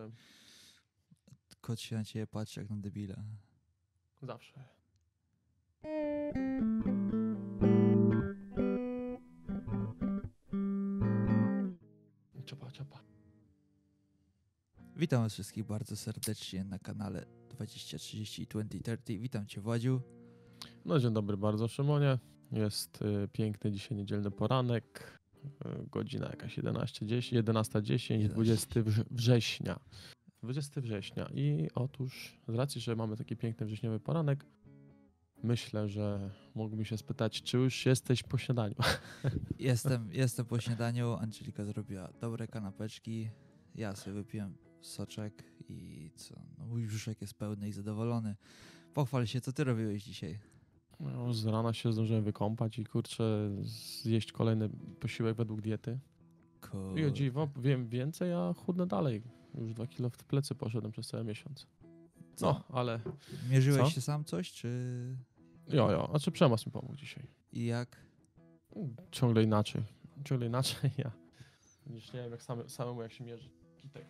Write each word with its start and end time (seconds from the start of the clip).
byłem. 0.00 0.12
Kot 1.60 1.80
się 1.80 1.96
na 1.96 2.04
ciebie 2.04 2.26
patrzy 2.26 2.60
jak 2.60 2.70
na 2.70 2.76
debila. 2.76 3.24
Zawsze. 4.22 4.64
Ciopa, 12.44 12.70
ciopa. 12.70 13.00
Witam 14.96 15.22
was 15.22 15.32
wszystkich 15.32 15.64
bardzo 15.64 15.96
serdecznie 15.96 16.64
na 16.64 16.78
kanale 16.78 17.26
2030 17.48 18.42
i 18.42 18.46
2030. 18.46 19.18
Witam 19.18 19.46
cię 19.46 19.60
Władziu. 19.60 20.00
No 20.84 20.98
dzień 20.98 21.12
dobry 21.12 21.36
bardzo 21.36 21.68
Szymonie. 21.68 22.18
Jest 22.52 23.02
y, 23.02 23.28
piękny 23.32 23.72
dzisiaj 23.72 23.98
niedzielny 23.98 24.30
poranek. 24.30 25.19
Godzina 25.90 26.26
jakaś 26.28 26.58
11.10, 26.58 27.42
11.10, 27.42 28.28
20 28.28 28.82
wrze- 28.82 29.04
września. 29.10 29.80
20 30.42 30.80
września. 30.80 31.30
I 31.34 31.68
otóż 31.74 32.40
z 32.48 32.54
racji, 32.54 32.80
że 32.80 32.96
mamy 32.96 33.16
taki 33.16 33.36
piękny 33.36 33.66
wrześniowy 33.66 34.00
poranek, 34.00 34.44
myślę, 35.42 35.88
że 35.88 36.30
mógłbym 36.54 36.84
się 36.84 36.96
spytać, 36.98 37.42
czy 37.42 37.56
już 37.56 37.86
jesteś 37.86 38.22
po 38.22 38.38
śniadaniu? 38.38 38.74
Jestem, 39.58 40.08
jestem 40.12 40.46
po 40.46 40.60
śniadaniu. 40.60 41.12
Angelika 41.12 41.64
zrobiła 41.64 42.12
dobre 42.20 42.48
kanapeczki. 42.48 43.30
Ja 43.74 43.96
sobie 43.96 44.14
wypiłem 44.14 44.54
soczek 44.80 45.44
i 45.68 46.10
co? 46.16 46.34
No, 46.58 46.66
mój 46.66 46.86
brzuszek 46.86 47.20
jest 47.20 47.34
pełny 47.34 47.68
i 47.68 47.72
zadowolony. 47.72 48.36
Pochwal 48.94 49.26
się, 49.26 49.40
co 49.40 49.52
ty 49.52 49.64
robiłeś 49.64 50.04
dzisiaj? 50.04 50.38
No, 51.00 51.32
z 51.32 51.46
rana 51.46 51.72
się 51.72 51.92
zdążyłem 51.92 52.24
wykąpać 52.24 52.78
i 52.78 52.84
kurczę, 52.84 53.50
zjeść 54.02 54.32
kolejny 54.32 54.68
posiłek 55.00 55.36
według 55.36 55.60
diety. 55.60 55.98
I 56.96 57.04
o 57.04 57.10
dziwo, 57.10 57.48
wiem 57.56 57.88
więcej, 57.88 58.32
a 58.32 58.54
chudnę 58.56 58.86
dalej. 58.86 59.22
Już 59.54 59.74
dwa 59.74 59.86
kilo 59.86 60.10
w 60.10 60.16
plecy 60.16 60.54
poszedłem 60.54 60.92
przez 60.92 61.06
cały 61.06 61.24
miesiąc. 61.24 61.66
Co? 62.36 62.46
No, 62.46 62.64
ale 62.68 63.00
Mierzyłeś 63.50 63.82
co? 63.82 63.90
się 63.90 64.00
sam 64.00 64.24
coś, 64.24 64.52
czy... 64.52 64.68
jo, 65.68 65.90
jo, 65.90 66.10
a 66.12 66.18
czy 66.18 66.30
Przemas 66.30 66.66
mi 66.66 66.72
pomógł 66.72 66.96
dzisiaj? 66.96 67.26
I 67.52 67.66
jak? 67.66 67.96
Ciągle 69.10 69.42
inaczej. 69.42 69.82
Ciągle 70.24 70.46
inaczej 70.46 70.90
ja. 70.98 71.12
Niż 71.86 72.12
nie 72.12 72.22
wiem 72.22 72.30
jak 72.30 72.42
same, 72.42 72.68
samemu 72.68 73.02
jak 73.02 73.12
się 73.12 73.24
mierzy. 73.24 73.50
Kitek. 73.76 74.06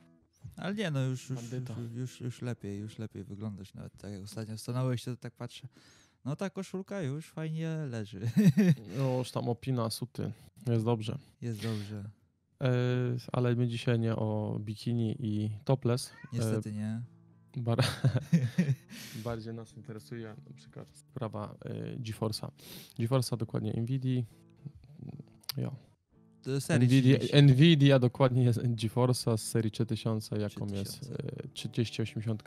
Ale 0.57 0.75
nie, 0.75 0.91
no 0.91 1.01
już, 1.01 1.31
już, 1.31 1.41
już, 1.53 1.93
już, 1.95 2.21
już 2.21 2.43
lepiej, 2.43 2.79
już 2.79 2.99
lepiej 2.99 3.25
wyglądasz 3.25 3.75
nawet. 3.75 3.93
Tak 3.99 4.13
jak 4.13 4.23
ostatnio 4.23 4.59
stanąłeś, 4.59 5.05
to 5.05 5.17
tak 5.17 5.35
patrzę. 5.35 5.69
No 6.25 6.37
ta 6.37 6.51
koszulka 6.51 7.03
już 7.03 7.31
fajnie 7.31 7.69
leży. 7.91 8.21
No, 8.99 9.19
już 9.19 9.31
tam 9.31 9.49
opina, 9.49 9.91
suty. 9.91 10.33
Jest 10.67 10.85
dobrze. 10.85 11.19
Jest 11.43 11.63
dobrze. 11.63 12.11
E, 12.61 12.71
ale 13.33 13.55
my 13.55 13.69
dzisiaj 13.69 13.99
nie 13.99 14.17
o 14.17 14.59
bikini 14.61 15.17
i 15.19 15.51
topless. 15.65 16.13
Niestety 16.33 16.73
nie. 16.73 17.03
E, 17.57 17.61
bar 17.61 17.85
bardziej 19.25 19.55
nas 19.55 19.77
interesuje 19.77 20.35
na 20.49 20.55
przykład 20.55 20.89
sprawa 20.95 21.55
e, 21.65 21.97
GeForce'a. 21.97 22.51
GeForce'a 22.99 23.37
dokładnie 23.37 23.73
NVIDIA. 23.73 24.23
Jo. 25.57 25.75
To 26.43 26.61
serii 26.61 26.87
Nvidia, 26.89 27.19
30. 27.19 27.43
Nvidia 27.43 27.99
dokładnie 27.99 28.45
jest 28.45 28.59
GeForce'a 28.59 29.37
z 29.37 29.43
serii 29.43 29.71
3000, 29.71 30.39
jaką 30.39 30.67
3000. 30.67 30.79
jest 30.79 31.21
e, 31.45 31.49
3080. 31.49 32.43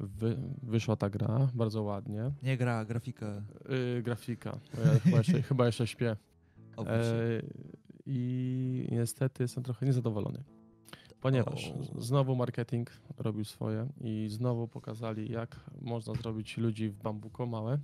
Wy, 0.00 0.36
wyszła 0.62 0.96
ta 0.96 1.10
gra, 1.10 1.48
bardzo 1.54 1.82
ładnie. 1.82 2.30
Nie 2.42 2.56
gra, 2.56 2.84
grafika. 2.84 3.42
Yy, 3.68 4.02
grafika, 4.02 4.58
ja 4.84 4.98
chyba 5.00 5.18
jeszcze, 5.18 5.42
chyba 5.42 5.66
jeszcze 5.66 5.86
śpię. 5.86 6.16
E, 6.86 7.42
I 8.06 8.88
niestety 8.90 9.44
jestem 9.44 9.64
trochę 9.64 9.86
niezadowolony. 9.86 10.44
Ponieważ 11.20 11.72
O. 11.96 12.00
znowu 12.00 12.36
marketing 12.36 12.90
robił 13.18 13.44
swoje 13.44 13.88
i 14.00 14.26
znowu 14.30 14.68
pokazali, 14.68 15.32
jak 15.32 15.60
można 15.80 16.14
zrobić 16.14 16.56
ludzi 16.58 16.88
w 16.88 16.96
bambuko 16.96 17.46
małe. 17.46 17.78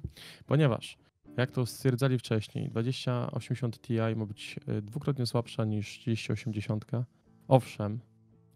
Ponieważ, 0.47 0.99
jak 1.37 1.51
to 1.51 1.67
stwierdzali 1.67 2.19
wcześniej, 2.19 2.69
2080 2.69 3.81
Ti 3.81 3.99
ma 4.17 4.27
być 4.27 4.61
e, 4.67 4.83
dwukrotnie 4.83 5.27
słabsza 5.27 5.65
niż 5.65 5.99
3080. 5.99 6.85
Owszem, 7.49 8.01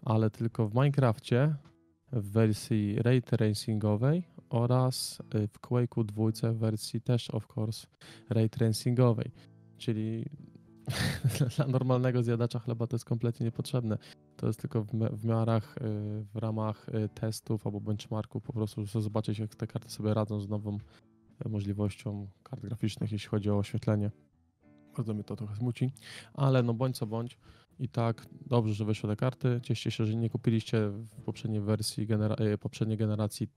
ale 0.05 0.31
tylko 0.31 0.69
w 0.69 0.75
Minecrafcie 0.75 1.55
w 2.13 2.31
wersji 2.31 2.97
ray 3.03 3.23
tracingowej 3.23 4.23
oraz 4.51 5.23
e, 5.35 5.49
w 5.49 5.61
Quake'u 5.61 6.05
dwójce 6.05 6.53
w 6.53 6.59
wersji 6.59 7.01
też, 7.01 7.31
of 7.31 7.57
course, 7.57 7.87
ray 8.31 8.51
tracingowej. 8.51 9.31
Czyli 9.79 10.25
dla 11.57 11.67
normalnego 11.67 12.23
zjadacza 12.23 12.59
chleba 12.59 12.87
to 12.87 12.97
jest 12.97 13.05
kompletnie 13.05 13.47
niepotrzebne. 13.47 13.99
To 14.37 14.47
jest 14.47 14.61
tylko 14.61 14.83
w, 14.83 14.91
w 15.13 15.25
miarach, 15.25 15.77
y, 15.77 15.81
w 16.35 16.37
ramach 16.37 16.89
y, 16.89 17.09
testów 17.09 17.67
albo 17.67 17.81
benchmarków 17.81 18.43
po 18.43 18.53
prostu, 18.53 18.87
żeby 18.87 19.03
zobaczyć, 19.03 19.39
jak 19.39 19.55
te 19.55 19.67
karty 19.67 19.91
sobie 19.91 20.15
radzą 20.15 20.41
z 20.41 20.49
nową 20.49 20.79
y, 21.47 21.49
możliwością 21.49 22.29
kart 22.43 22.63
graficznych, 22.63 23.13
jeśli 23.13 23.29
chodzi 23.29 23.51
o 23.51 23.59
oświetlenie. 23.59 24.11
Bardzo 24.97 25.15
mnie 25.15 25.25
to 25.25 25.37
trochę 25.37 25.57
smuci, 25.57 25.93
ale 26.35 26.63
no 26.63 26.75
bądź 26.75 26.97
co 26.97 27.07
bądź. 27.07 27.39
I 27.79 27.89
tak 27.89 28.27
dobrze, 28.47 28.75
że 28.75 28.85
wyszły 28.85 29.09
te 29.11 29.17
karty. 29.17 29.61
Cieszcie 29.63 29.91
się, 29.91 30.05
że 30.07 30.17
nie 30.17 30.31
kupiliście 30.31 30.89
w 30.89 31.23
poprzedniej 31.25 31.61
wersji, 31.61 32.07
genera- 32.07 32.41
y, 32.55 32.59
poprzedniej 32.59 32.99
generacji 32.99 33.49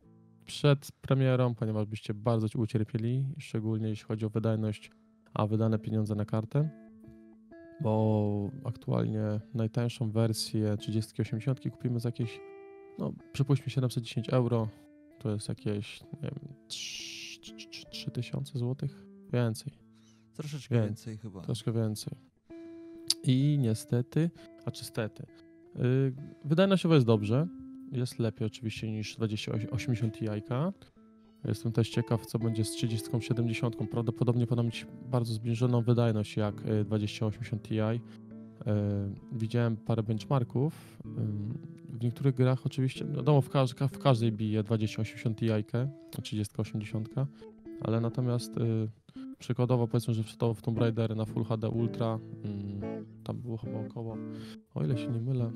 przed 0.45 0.91
premierą, 0.91 1.55
ponieważ 1.55 1.85
byście 1.85 2.13
bardzo 2.13 2.49
ci 2.49 2.57
ucierpieli, 2.57 3.25
szczególnie 3.39 3.89
jeśli 3.89 4.05
chodzi 4.05 4.25
o 4.25 4.29
wydajność, 4.29 4.91
a 5.33 5.47
wydane 5.47 5.79
pieniądze 5.79 6.15
na 6.15 6.25
kartę 6.25 6.69
bo 7.83 8.49
aktualnie 8.63 9.21
najtańszą 9.53 10.11
wersję 10.11 10.77
3080 10.77 11.59
kupimy 11.71 11.99
za 11.99 12.09
jakieś, 12.09 12.39
no 12.99 13.13
przypuśćmy 13.33 13.69
710 13.69 14.29
euro, 14.29 14.69
to 15.19 15.31
jest 15.31 15.49
jakieś, 15.49 16.01
nie 16.01 16.19
wiem, 16.21 16.55
3000 17.91 18.59
zł? 18.59 18.89
Więcej, 19.33 19.73
Troszeczkę 20.33 20.75
Wiem. 20.75 20.85
więcej 20.85 21.17
chyba. 21.17 21.41
troszkę 21.41 21.71
więcej. 21.71 22.13
I 23.23 23.57
niestety, 23.59 24.29
a 24.65 24.71
czy 24.71 24.85
stety, 24.85 25.25
yy, 25.75 26.13
wydajnościowo 26.45 26.95
jest 26.95 27.07
dobrze, 27.07 27.47
jest 27.91 28.19
lepiej 28.19 28.47
oczywiście 28.47 28.91
niż 28.91 29.15
2080 29.15 30.19
Ti. 30.19 30.25
Jestem 31.45 31.71
też 31.71 31.89
ciekaw, 31.89 32.25
co 32.25 32.39
będzie 32.39 32.65
z 32.65 32.71
3070. 32.71 33.75
Prawdopodobnie 33.91 34.47
powinna 34.47 34.63
mieć 34.63 34.87
bardzo 35.11 35.33
zbliżoną 35.33 35.81
wydajność 35.81 36.37
jak 36.37 36.65
y, 36.65 36.85
2080 36.85 37.63
Ti. 37.63 37.79
Y, 37.79 37.99
Widziałem 39.31 39.77
parę 39.77 40.03
benchmarków. 40.03 40.99
Ym, 41.05 41.53
W 41.89 42.03
niektórych 42.03 42.35
grach 42.35 42.65
oczywiście, 42.65 43.05
no 43.05 43.15
wiadomo, 43.15 43.41
w, 43.41 43.49
w 43.91 43.99
każdej 43.99 44.31
bije 44.31 44.63
2080 44.63 45.39
Ti, 45.39 45.47
3080, 46.23 47.09
ale 47.81 48.01
natomiast 48.01 48.57
y, 48.57 48.89
przykładowo 49.39 49.87
powiedzmy, 49.87 50.13
że 50.13 50.23
w 50.23 50.61
Tomb 50.61 50.77
Raider 50.77 51.15
na 51.15 51.25
Full 51.25 51.43
HD 51.43 51.69
Ultra 51.69 52.19
ym, 52.45 52.81
tam 53.23 53.37
było 53.37 53.57
chyba 53.57 53.79
około, 53.79 54.17
o 54.73 54.83
ile 54.83 54.97
się 54.97 55.07
nie 55.07 55.21
mylę, 55.21 55.51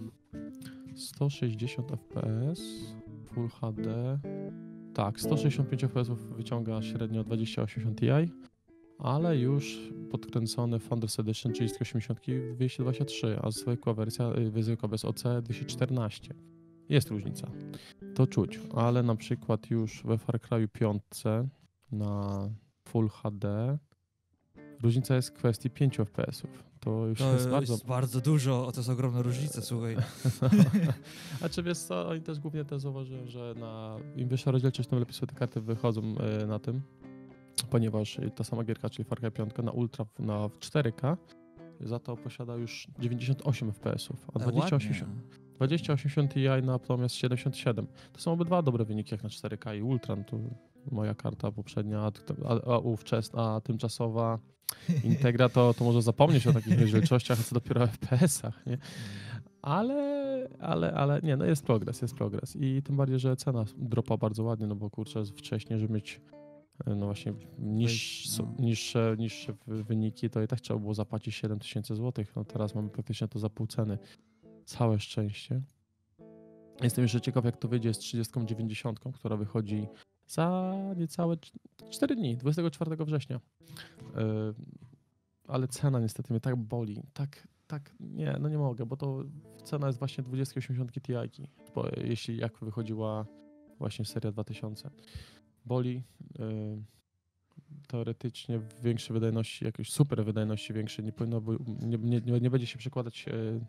160 0.96 1.92
fps 1.92 2.62
Full 3.26 3.50
HD 3.50 4.20
tak, 4.96 5.20
165 5.20 5.82
fps 5.82 6.10
wyciąga 6.10 6.82
średnio 6.82 7.24
2080 7.24 8.00
Ti, 8.00 8.34
ale 9.00 9.38
już 9.38 9.92
podkręcony 10.12 10.80
Founders 10.80 11.20
Edition 11.20 11.54
3080 11.54 12.20
223, 12.56 13.40
a 13.42 13.52
zwykła 13.52 13.94
wersja, 13.94 14.32
zwykła 14.62 14.90
bez 14.90 15.06
OC 15.06 15.24
214. 15.44 16.34
Jest 16.90 17.10
różnica. 17.10 17.52
To 18.16 18.28
czuć, 18.28 18.60
ale 18.76 19.04
na 19.04 19.16
przykład 19.16 19.70
już 19.70 20.04
we 20.04 20.18
Far 20.18 20.42
Cry 20.42 20.68
5 20.68 21.02
na 21.92 22.50
Full 22.88 23.10
HD 23.10 23.78
różnica 24.84 25.16
jest 25.16 25.30
w 25.30 25.34
kwestii 25.34 25.70
5 25.70 25.98
fps. 25.98 26.44
To 26.86 27.06
już 27.08 27.20
To 27.20 27.34
jest 27.34 27.50
bardzo 27.50 27.74
jest 27.74 27.86
bardzo 27.86 28.22
dużo, 28.22 28.72
to 28.72 28.80
jest 28.80 28.90
ogromna 28.90 29.22
różnica, 29.22 29.62
słuchaj. 29.62 29.96
A 31.44 31.50
czy 31.50 31.64
wiesz 31.64 31.78
co, 31.78 32.08
oni 32.10 32.22
też 32.22 32.40
głównie 32.40 32.66
też 32.66 32.82
zauważyłem, 32.82 33.28
że 33.28 33.54
na 33.60 33.98
im 34.16 34.28
wyższa 34.28 34.52
rozdzielczość, 34.52 34.90
tym 34.90 35.00
lepiej 35.00 35.14
sobie 35.14 35.34
te 35.34 35.40
karty 35.40 35.62
wychodzą 35.62 36.02
e, 36.42 36.46
na 36.48 36.60
tym, 36.60 36.82
ponieważ 37.70 38.20
e, 38.20 38.30
ta 38.30 38.44
sama 38.44 38.64
gierka, 38.64 38.90
czyli 38.90 39.04
Far 39.04 39.20
Cry 39.20 39.32
5 39.32 39.52
na 39.64 39.72
Ultra 39.72 40.06
w- 40.06 40.20
na 40.20 40.48
w 40.50 40.58
4K 40.60 41.18
za 41.82 42.00
to 42.00 42.18
posiada 42.18 42.56
już 42.56 42.88
98 43.00 43.72
FPS-ów, 43.72 44.30
a 44.34 44.40
E, 44.40 44.44
2080, 44.44 45.12
ładnie. 45.12 45.24
2080 45.56 46.34
Ti 46.34 46.40
natomiast 46.64 47.16
77. 47.16 47.88
To 48.14 48.20
są 48.22 48.32
obydwa 48.32 48.62
dobre 48.62 48.86
wyniki 48.86 49.14
jak 49.14 49.24
na 49.24 49.30
4K 49.30 49.78
i 49.78 49.82
Ultra, 49.82 50.16
no 50.16 50.24
to 50.24 50.38
moja 50.92 51.16
karta 51.16 51.52
poprzednia, 51.52 52.00
a, 52.00 52.12
a, 52.46 52.74
a 52.74 52.78
ówczesna, 52.78 53.56
a 53.56 53.62
tymczasowa 53.62 54.40
Integra 55.04 55.50
to, 55.50 55.74
to 55.74 55.84
może 55.84 56.02
zapomnieć 56.02 56.48
o 56.48 56.54
takich 56.54 56.82
rozdzielczościach, 56.82 57.40
a 57.40 57.44
co 57.44 57.56
dopiero 57.56 57.84
o 57.84 57.88
FPS-ach, 57.88 58.66
nie? 58.66 58.78
Ale, 59.62 60.48
ale, 60.60 60.94
ale 60.94 61.22
nie, 61.22 61.38
no 61.38 61.46
jest 61.46 61.66
progres, 61.66 62.02
jest 62.02 62.16
progres. 62.16 62.56
I 62.56 62.82
tym 62.84 62.98
bardziej, 62.98 63.20
że 63.20 63.36
cena 63.36 63.66
dropa 63.78 64.18
bardzo 64.18 64.44
ładnie, 64.44 64.68
no 64.68 64.76
bo 64.76 64.90
kurczę, 64.90 65.26
wcześniej, 65.26 65.80
żeby 65.80 65.94
mieć 65.94 66.22
e, 66.86 66.96
no 66.96 67.06
właśnie 67.06 67.34
niż, 67.60 68.28
no. 68.40 68.56
niższe, 68.60 69.16
niższe 69.20 69.54
wy- 69.68 69.84
wyniki, 69.84 70.30
to 70.30 70.42
i 70.42 70.48
tak 70.48 70.62
trzeba 70.62 70.80
było 70.80 70.94
zapłacić 70.94 71.36
7 71.36 71.60
tysięcy 71.60 71.96
złotych. 71.96 72.36
No 72.36 72.46
teraz 72.46 72.76
mamy 72.76 72.90
praktycznie 72.90 73.28
to 73.28 73.40
za 73.40 73.50
pół 73.50 73.68
ceny. 73.68 73.98
Całe 74.66 75.00
szczęście. 75.00 75.62
Jestem 76.84 77.04
jeszcze 77.04 77.22
ciekaw, 77.22 77.46
jak 77.46 77.58
to 77.58 77.68
wyjdzie 77.68 77.94
z 77.94 77.98
3090, 77.98 79.00
która 79.14 79.38
wychodzi 79.38 79.88
za 80.28 80.74
niecałe 80.98 81.38
4 81.90 82.16
dni, 82.16 82.38
24 82.38 83.06
września. 83.06 83.40
Yy, 84.16 84.54
ale 85.48 85.68
cena 85.68 86.00
niestety 86.00 86.34
mnie 86.34 86.40
tak 86.40 86.56
boli, 86.56 87.04
tak, 87.14 87.48
tak, 87.68 87.94
nie, 88.00 88.38
no 88.40 88.50
nie 88.50 88.58
mogę, 88.58 88.86
bo 88.86 88.98
to 88.98 89.24
cena 89.64 89.88
jest 89.88 90.00
właśnie 90.00 90.24
2080 90.24 90.92
Ti, 90.92 91.14
jeśli 91.98 92.38
jak 92.38 92.60
wychodziła 92.60 93.26
właśnie 93.80 94.06
seria 94.06 94.32
2000. 94.32 94.90
Boli, 95.66 96.04
yy, 96.40 96.84
teoretycznie 97.88 98.60
w 98.60 98.82
większej 98.82 99.14
wydajności, 99.14 99.66
jakiejś 99.66 99.92
super 99.92 100.26
wydajności 100.26 100.74
większej 100.74 101.06
nie 101.06 101.12
powinno, 101.12 101.42
nie, 101.82 102.22
nie, 102.22 102.40
nie, 102.40 102.50
będzie 102.50 102.68
się 102.68 102.78
przekładać, 102.78 103.26
yy, 103.26 103.62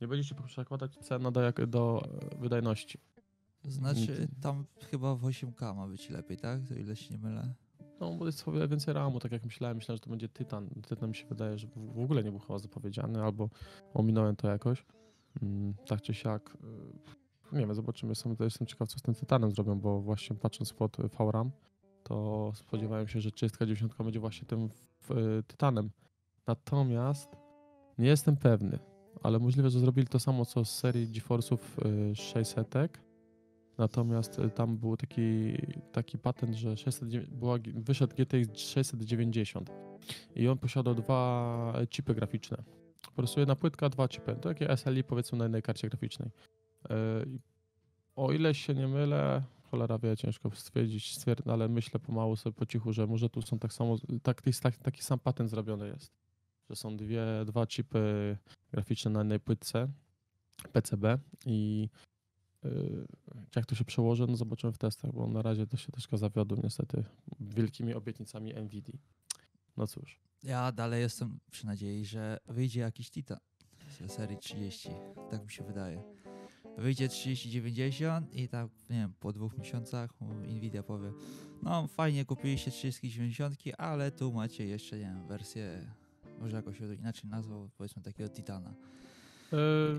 nie 0.00 0.08
będzie 0.08 0.28
się 0.28 0.34
przekładać 0.34 0.96
cena 0.96 1.30
do, 1.30 1.40
jak, 1.40 1.66
do 1.66 2.02
e, 2.32 2.38
wydajności. 2.38 2.98
Znaczy, 3.64 4.28
tam 4.40 4.64
chyba 4.90 5.14
w 5.14 5.22
8K 5.22 5.74
ma 5.76 5.88
być 5.88 6.10
lepiej, 6.10 6.36
tak? 6.36 6.60
To 6.68 6.74
ile 6.74 6.96
się 6.96 7.14
nie 7.14 7.20
mylę. 7.20 7.54
No, 8.00 8.14
bo 8.14 8.26
jest 8.26 8.48
o 8.48 8.52
wiele 8.52 8.68
więcej 8.68 8.94
ramu, 8.94 9.20
tak 9.20 9.32
jak 9.32 9.44
myślałem. 9.44 9.76
Myślałem, 9.76 9.96
że 9.96 10.00
to 10.04 10.10
będzie 10.10 10.28
Tytan. 10.28 10.68
Tytan 10.88 11.08
mi 11.08 11.14
się 11.14 11.26
wydaje, 11.26 11.58
że 11.58 11.66
w 11.76 11.98
ogóle 12.00 12.24
nie 12.24 12.30
był 12.30 12.40
chyba 12.40 12.58
zapowiedziany, 12.58 13.22
albo 13.22 13.48
ominąłem 13.94 14.36
to 14.36 14.48
jakoś. 14.48 14.84
Mm, 15.42 15.74
tak 15.86 16.02
czy 16.02 16.14
siak. 16.14 16.56
y, 17.52 17.56
Nie 17.56 17.60
wiem, 17.60 17.74
zobaczymy. 17.74 18.10
Jestem, 18.10 18.36
to 18.36 18.44
jestem 18.44 18.66
ciekaw, 18.66 18.88
co 18.88 18.98
z 18.98 19.02
tym 19.02 19.14
Tytanem 19.14 19.50
zrobią, 19.52 19.80
bo 19.80 20.00
właśnie 20.00 20.36
patrząc 20.36 20.72
pod 20.72 20.98
y, 21.00 21.08
VRAM, 21.08 21.50
to 22.02 22.52
spodziewałem 22.54 23.08
się, 23.08 23.20
że 23.20 23.30
390 23.30 23.94
będzie 23.98 24.20
właśnie 24.20 24.46
tym 24.46 24.64
y, 25.10 25.42
Tytanem. 25.42 25.90
Natomiast 26.46 27.36
nie 27.98 28.08
jestem 28.08 28.36
pewny, 28.36 28.78
ale 29.22 29.38
możliwe, 29.38 29.70
że 29.70 29.80
zrobili 29.80 30.06
to 30.06 30.20
samo, 30.20 30.44
co 30.44 30.64
z 30.64 30.70
serii 30.70 31.08
GeForce'ów 31.08 31.58
y, 32.12 32.16
600 32.16 32.74
Natomiast 33.78 34.38
y, 34.38 34.50
tam 34.50 34.76
był 34.76 34.96
taki, 34.96 35.56
taki 35.92 36.18
patent, 36.18 36.54
że 36.54 36.76
600, 36.76 37.26
była, 37.26 37.58
wyszedł 37.74 38.14
GTX 38.16 38.58
690 38.58 39.70
i 40.36 40.48
on 40.48 40.58
posiadał 40.58 40.94
dwa 40.94 41.72
chipy 41.90 42.14
graficzne. 42.14 42.56
Po 43.02 43.12
prostu 43.12 43.40
jedna 43.40 43.56
płytka, 43.56 43.88
dwa 43.88 44.08
chipy. 44.08 44.34
To 44.34 44.48
takie 44.48 44.76
SLI 44.76 45.04
powiedzmy 45.04 45.38
na 45.38 45.44
jednej 45.44 45.62
karcie 45.62 45.88
graficznej. 45.88 46.30
I 47.26 47.38
O 48.16 48.32
ile 48.32 48.54
się 48.54 48.74
nie 48.74 48.88
mylę, 48.88 49.42
cholera 49.62 49.98
wie, 49.98 50.16
ciężko 50.16 50.50
stwierdzić, 50.50 51.18
stwierd- 51.18 51.50
ale 51.52 51.68
myślę 51.68 52.00
pomału 52.00 52.36
sobie 52.36 52.52
po 52.54 52.66
cichu, 52.66 52.92
że 52.92 53.06
może 53.06 53.28
tu 53.30 53.42
są 53.42 53.58
tak 53.58 53.72
samo, 53.72 53.96
tak, 54.22 54.42
tak, 54.62 54.76
taki 54.76 55.02
sam 55.02 55.18
patent 55.18 55.50
zrobiony 55.50 55.88
jest. 55.88 56.12
Że 56.70 56.76
są 56.76 56.96
dwie, 56.96 57.22
dwa 57.46 57.66
chipy 57.66 58.36
graficzne 58.72 59.10
na 59.10 59.20
jednej 59.20 59.40
płytce 59.40 59.88
PCB 60.72 61.18
i 61.46 61.88
Jak 63.56 63.66
to 63.66 63.74
się 63.74 63.84
przełoży, 63.84 64.26
no 64.28 64.36
zobaczymy 64.36 64.72
w 64.72 64.78
testach, 64.78 65.12
bo 65.12 65.26
na 65.26 65.42
razie 65.42 65.66
to 65.66 65.76
się 65.76 65.92
troszkę 65.92 66.18
zawiodłem 66.18 66.60
niestety 66.64 67.04
wielkimi 67.40 67.94
obietnicami 67.94 68.54
NVIDIA. 68.54 68.98
No 69.76 69.86
cóż, 69.86 70.20
Ja 70.42 70.72
dalej 70.72 71.00
jestem 71.00 71.40
przy 71.50 71.66
nadziei, 71.66 72.04
że 72.04 72.38
wyjdzie 72.48 72.80
jakiś 72.80 73.10
Titan 73.10 73.38
z 74.06 74.12
serii 74.12 74.38
30. 74.38 74.88
Tak 75.30 75.44
mi 75.44 75.50
się 75.50 75.64
wydaje. 75.64 76.02
Wyjdzie 76.78 77.08
3090 77.08 78.34
i 78.34 78.48
tak, 78.48 78.68
nie 78.90 78.96
wiem, 78.96 79.12
po 79.20 79.32
dwóch 79.32 79.58
miesiącach 79.58 80.10
Nvidia 80.48 80.82
powie 80.82 81.12
no 81.62 81.88
fajnie 81.88 82.24
kupiliście 82.24 82.70
3090, 82.70 83.56
ale 83.78 84.10
tu 84.10 84.32
macie 84.32 84.66
jeszcze, 84.66 84.98
nie 84.98 85.04
wiem, 85.04 85.26
wersję, 85.26 85.86
może 86.40 86.56
jakoś 86.56 86.80
inaczej 86.80 87.30
nazwał, 87.30 87.70
powiedzmy 87.76 88.02
takiego 88.02 88.30
Titana. 88.30 88.74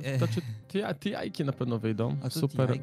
Yy, 0.06 0.18
znaczy 0.18 0.42
TI-ki 1.00 1.46
na 1.46 1.52
pewno 1.54 1.80
wyjdą, 1.80 2.18
A 2.24 2.30
super 2.30 2.68
tam. 2.68 2.78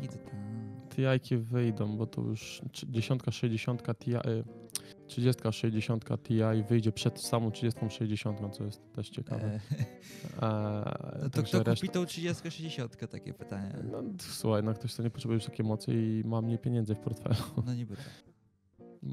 TI-ki 0.88 1.36
wyjdą, 1.36 1.96
bo 1.96 2.06
to 2.06 2.22
już 2.22 2.62
dziesiątka, 2.88 3.30
60 3.30 3.82
Ti, 3.98 4.10
yy, 4.10 4.44
30, 5.06 5.42
60 5.52 6.04
Ti 6.22 6.34
wyjdzie 6.68 6.92
przed 6.92 7.20
samą 7.20 7.50
30, 7.50 7.80
60, 7.90 8.38
co 8.56 8.64
jest 8.64 8.92
też 8.92 9.08
ciekawe. 9.10 9.44
E, 9.44 9.60
Eee, 10.42 11.22
no 11.22 11.30
to 11.30 11.42
kto 11.42 11.58
reszta- 11.62 11.74
kupi 11.74 11.88
tą 11.88 12.04
30-60? 12.04 13.06
Takie 13.08 13.34
pytanie. 13.34 13.74
No, 13.92 14.02
słuchaj, 14.18 14.62
no 14.62 14.74
ktoś, 14.74 14.94
kto 14.94 15.02
nie 15.02 15.10
potrzebuje 15.10 15.36
już 15.36 15.44
takiej 15.44 15.66
mocy 15.66 15.92
i 15.94 16.22
ma 16.28 16.40
mniej 16.42 16.58
pieniędzy 16.58 16.94
w 16.94 16.98
portfelu. 16.98 17.34
No 17.66 17.74
niby 17.74 17.96
tak. 17.96 18.31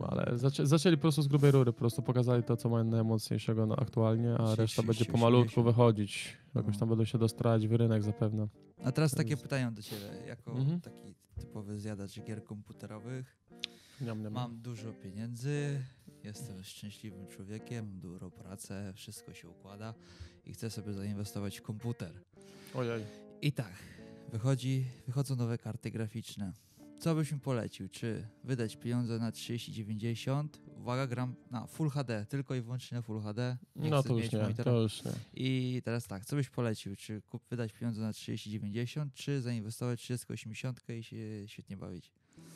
Ale 0.09 0.37
zaczę, 0.37 0.67
zaczęli 0.67 0.97
po 0.97 1.01
prostu 1.01 1.21
z 1.21 1.27
grubej 1.27 1.51
rury, 1.51 1.73
po 1.73 1.79
prostu 1.79 2.01
pokazali 2.01 2.43
to, 2.43 2.57
co 2.57 2.69
mają 2.69 2.83
najmocniejszego 2.83 3.65
no, 3.65 3.75
aktualnie, 3.75 4.33
a 4.37 4.55
reszta 4.55 4.81
będzie 4.81 4.93
30, 5.05 5.11
pomalutku 5.11 5.59
80. 5.61 5.67
wychodzić. 5.67 6.37
Jakoś 6.55 6.73
No. 6.73 6.79
tam 6.79 6.89
będą 6.89 7.05
się 7.05 7.17
dostarać 7.17 7.67
w 7.67 7.73
rynek 7.73 8.03
zapewne. 8.03 8.47
A 8.83 8.91
teraz 8.91 9.11
takie 9.11 9.29
Więc- 9.29 9.41
pytanie 9.41 9.71
do 9.71 9.81
ciebie, 9.81 10.05
jako 10.27 10.51
Mhm. 10.51 10.81
taki 10.81 11.15
typowy 11.39 11.79
zjadacz 11.79 12.19
gier 12.19 12.43
komputerowych. 12.43 13.37
Niam, 14.01 14.21
niam. 14.23 14.33
Mam 14.33 14.61
dużo 14.61 14.93
pieniędzy, 14.93 15.83
jestem 16.23 16.63
szczęśliwym 16.63 17.27
człowiekiem, 17.27 17.99
dużo 17.99 18.31
pracę, 18.31 18.93
wszystko 18.95 19.33
się 19.33 19.49
układa 19.49 19.93
i 20.45 20.53
chcę 20.53 20.69
sobie 20.69 20.93
zainwestować 20.93 21.57
w 21.57 21.61
komputer. 21.61 22.11
Ojej. 22.75 23.03
I 23.41 23.51
tak, 23.51 23.73
wychodzi, 24.31 24.85
wychodzą 25.07 25.35
nowe 25.35 25.57
karty 25.57 25.91
graficzne. 25.91 26.53
Co 26.99 27.15
byś 27.15 27.31
mi 27.31 27.39
polecił? 27.39 27.89
Czy 27.89 28.27
wydać 28.43 28.75
pieniądze 28.77 29.19
na 29.19 29.31
3090? 29.31 30.61
Uwaga, 30.77 31.07
gram 31.07 31.35
na 31.51 31.67
Full 31.67 31.89
HD, 31.89 32.25
tylko 32.29 32.55
i 32.55 32.61
wyłącznie 32.61 32.95
na 32.97 33.01
Full 33.01 33.21
HD. 33.21 33.57
Nie 33.75 33.89
No 33.89 33.99
chcę 33.99 34.09
to 34.09 34.15
już 34.15 34.23
mieć 34.23 34.31
nie, 34.31 34.39
monitora. 34.39 34.71
to 34.71 34.81
już 34.81 35.03
nie. 35.05 35.11
I 35.33 35.81
teraz 35.85 36.07
tak, 36.07 36.25
co 36.25 36.35
byś 36.35 36.49
polecił? 36.49 36.95
Czy 36.95 37.21
kup, 37.21 37.43
wydać 37.49 37.73
pieniądze 37.73 38.01
na 38.01 38.13
3090, 38.13 39.13
czy 39.13 39.41
zainwestować 39.41 39.99
w 39.99 40.03
3080 40.03 40.81
i 40.89 41.03
się 41.03 41.17
świetnie 41.47 41.77
bawić? 41.77 42.11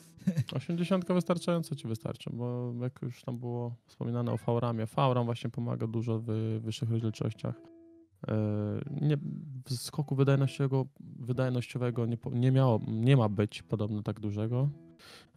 80 0.52 1.12
wystarczająco 1.12 1.76
ci 1.76 1.88
wystarczy, 1.88 2.30
bo 2.32 2.74
jak 2.82 3.02
już 3.02 3.22
tam 3.22 3.38
było 3.38 3.76
wspominane 3.86 4.32
o 4.32 4.36
VRAMie, 4.36 4.86
VRAM 4.86 5.24
właśnie 5.24 5.50
pomaga 5.50 5.86
dużo 5.86 6.18
w 6.18 6.60
wyższych 6.60 6.90
rozdzielczościach. 6.90 7.54
Yy, 8.28 9.06
Nie, 9.08 9.16
w 9.64 9.74
skoku 9.74 10.14
wydajnościowego, 10.14 10.86
wydajnościowego 11.00 12.06
nie, 12.06 12.16
nie, 12.32 12.52
miało, 12.52 12.80
nie 12.86 13.16
ma 13.16 13.28
być 13.28 13.62
podobno 13.62 14.02
tak 14.02 14.20
dużego. 14.20 14.68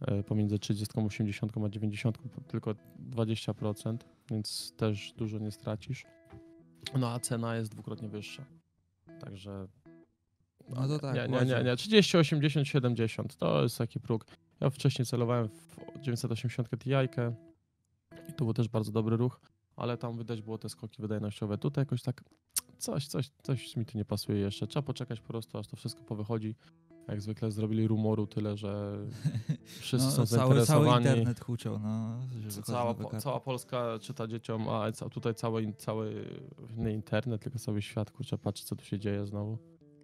Yy, 0.08 0.22
Pomiędzy 0.22 0.58
30, 0.58 1.00
80 1.00 1.52
a 1.66 1.68
90 1.68 2.18
tylko 2.46 2.74
20%, 3.10 3.96
więc 4.30 4.72
też 4.76 5.12
dużo 5.12 5.38
nie 5.38 5.50
stracisz. 5.50 6.06
No 6.98 7.08
a 7.08 7.20
cena 7.20 7.56
jest 7.56 7.72
dwukrotnie 7.72 8.08
wyższa. 8.08 8.44
Także. 9.20 9.68
No 10.68 10.88
to 10.88 10.98
tak, 10.98 11.14
Nie, 11.14 11.28
nie, 11.28 11.44
nie, 11.44 11.64
nie. 11.64 11.76
30, 11.76 12.16
80, 12.18 12.68
70 12.68 13.36
to 13.36 13.62
jest 13.62 13.78
taki 13.78 14.00
próg. 14.00 14.26
Ja 14.60 14.70
wcześniej 14.70 15.06
celowałem 15.06 15.48
w 15.48 16.00
980 16.00 16.68
Ti 16.78 16.90
i 18.28 18.32
to 18.32 18.44
był 18.44 18.54
też 18.54 18.68
bardzo 18.68 18.92
dobry 18.92 19.16
ruch, 19.16 19.40
ale 19.76 19.96
tam 19.96 20.18
widać 20.18 20.42
było 20.42 20.58
te 20.58 20.68
skoki 20.68 21.02
wydajnościowe. 21.02 21.58
Tutaj 21.58 21.82
jakoś 21.82 22.02
tak 22.02 22.24
coś, 22.78 23.06
coś, 23.06 23.30
coś 23.42 23.76
mi 23.76 23.86
tu 23.86 23.98
nie 23.98 24.04
pasuje 24.04 24.38
jeszcze. 24.38 24.66
Trzeba 24.66 24.82
poczekać 24.82 25.20
po 25.20 25.28
prostu, 25.28 25.58
aż 25.58 25.66
to 25.66 25.76
wszystko 25.76 26.02
powychodzi. 26.04 26.54
Jak 27.08 27.20
zwykle 27.22 27.50
zrobili 27.50 27.86
rumoru 27.88 28.26
tyle, 28.26 28.56
że 28.56 28.98
wszyscy 29.80 30.10
są 30.10 30.20
No, 30.20 30.26
cały, 30.26 30.26
cały 30.26 30.54
zainteresowani. 30.86 31.06
internet 31.06 31.40
huczał, 31.40 31.78
no, 31.78 32.18
Cała, 32.64 32.94
po- 32.94 33.20
cała 33.20 33.40
Polska 33.40 33.98
czyta 34.00 34.26
dzieciom, 34.26 34.68
a 34.68 34.92
tutaj 35.10 35.34
cały, 35.34 35.72
cały 35.76 36.24
nie 36.76 36.92
internet, 36.92 37.42
tylko 37.42 37.58
cały 37.58 37.82
świat, 37.82 38.10
kurczę, 38.10 38.38
patrzy 38.38 38.64
co 38.64 38.76
tu 38.76 38.84
się 38.84 38.98
dzieje 38.98 39.26
znowu. 39.26 39.58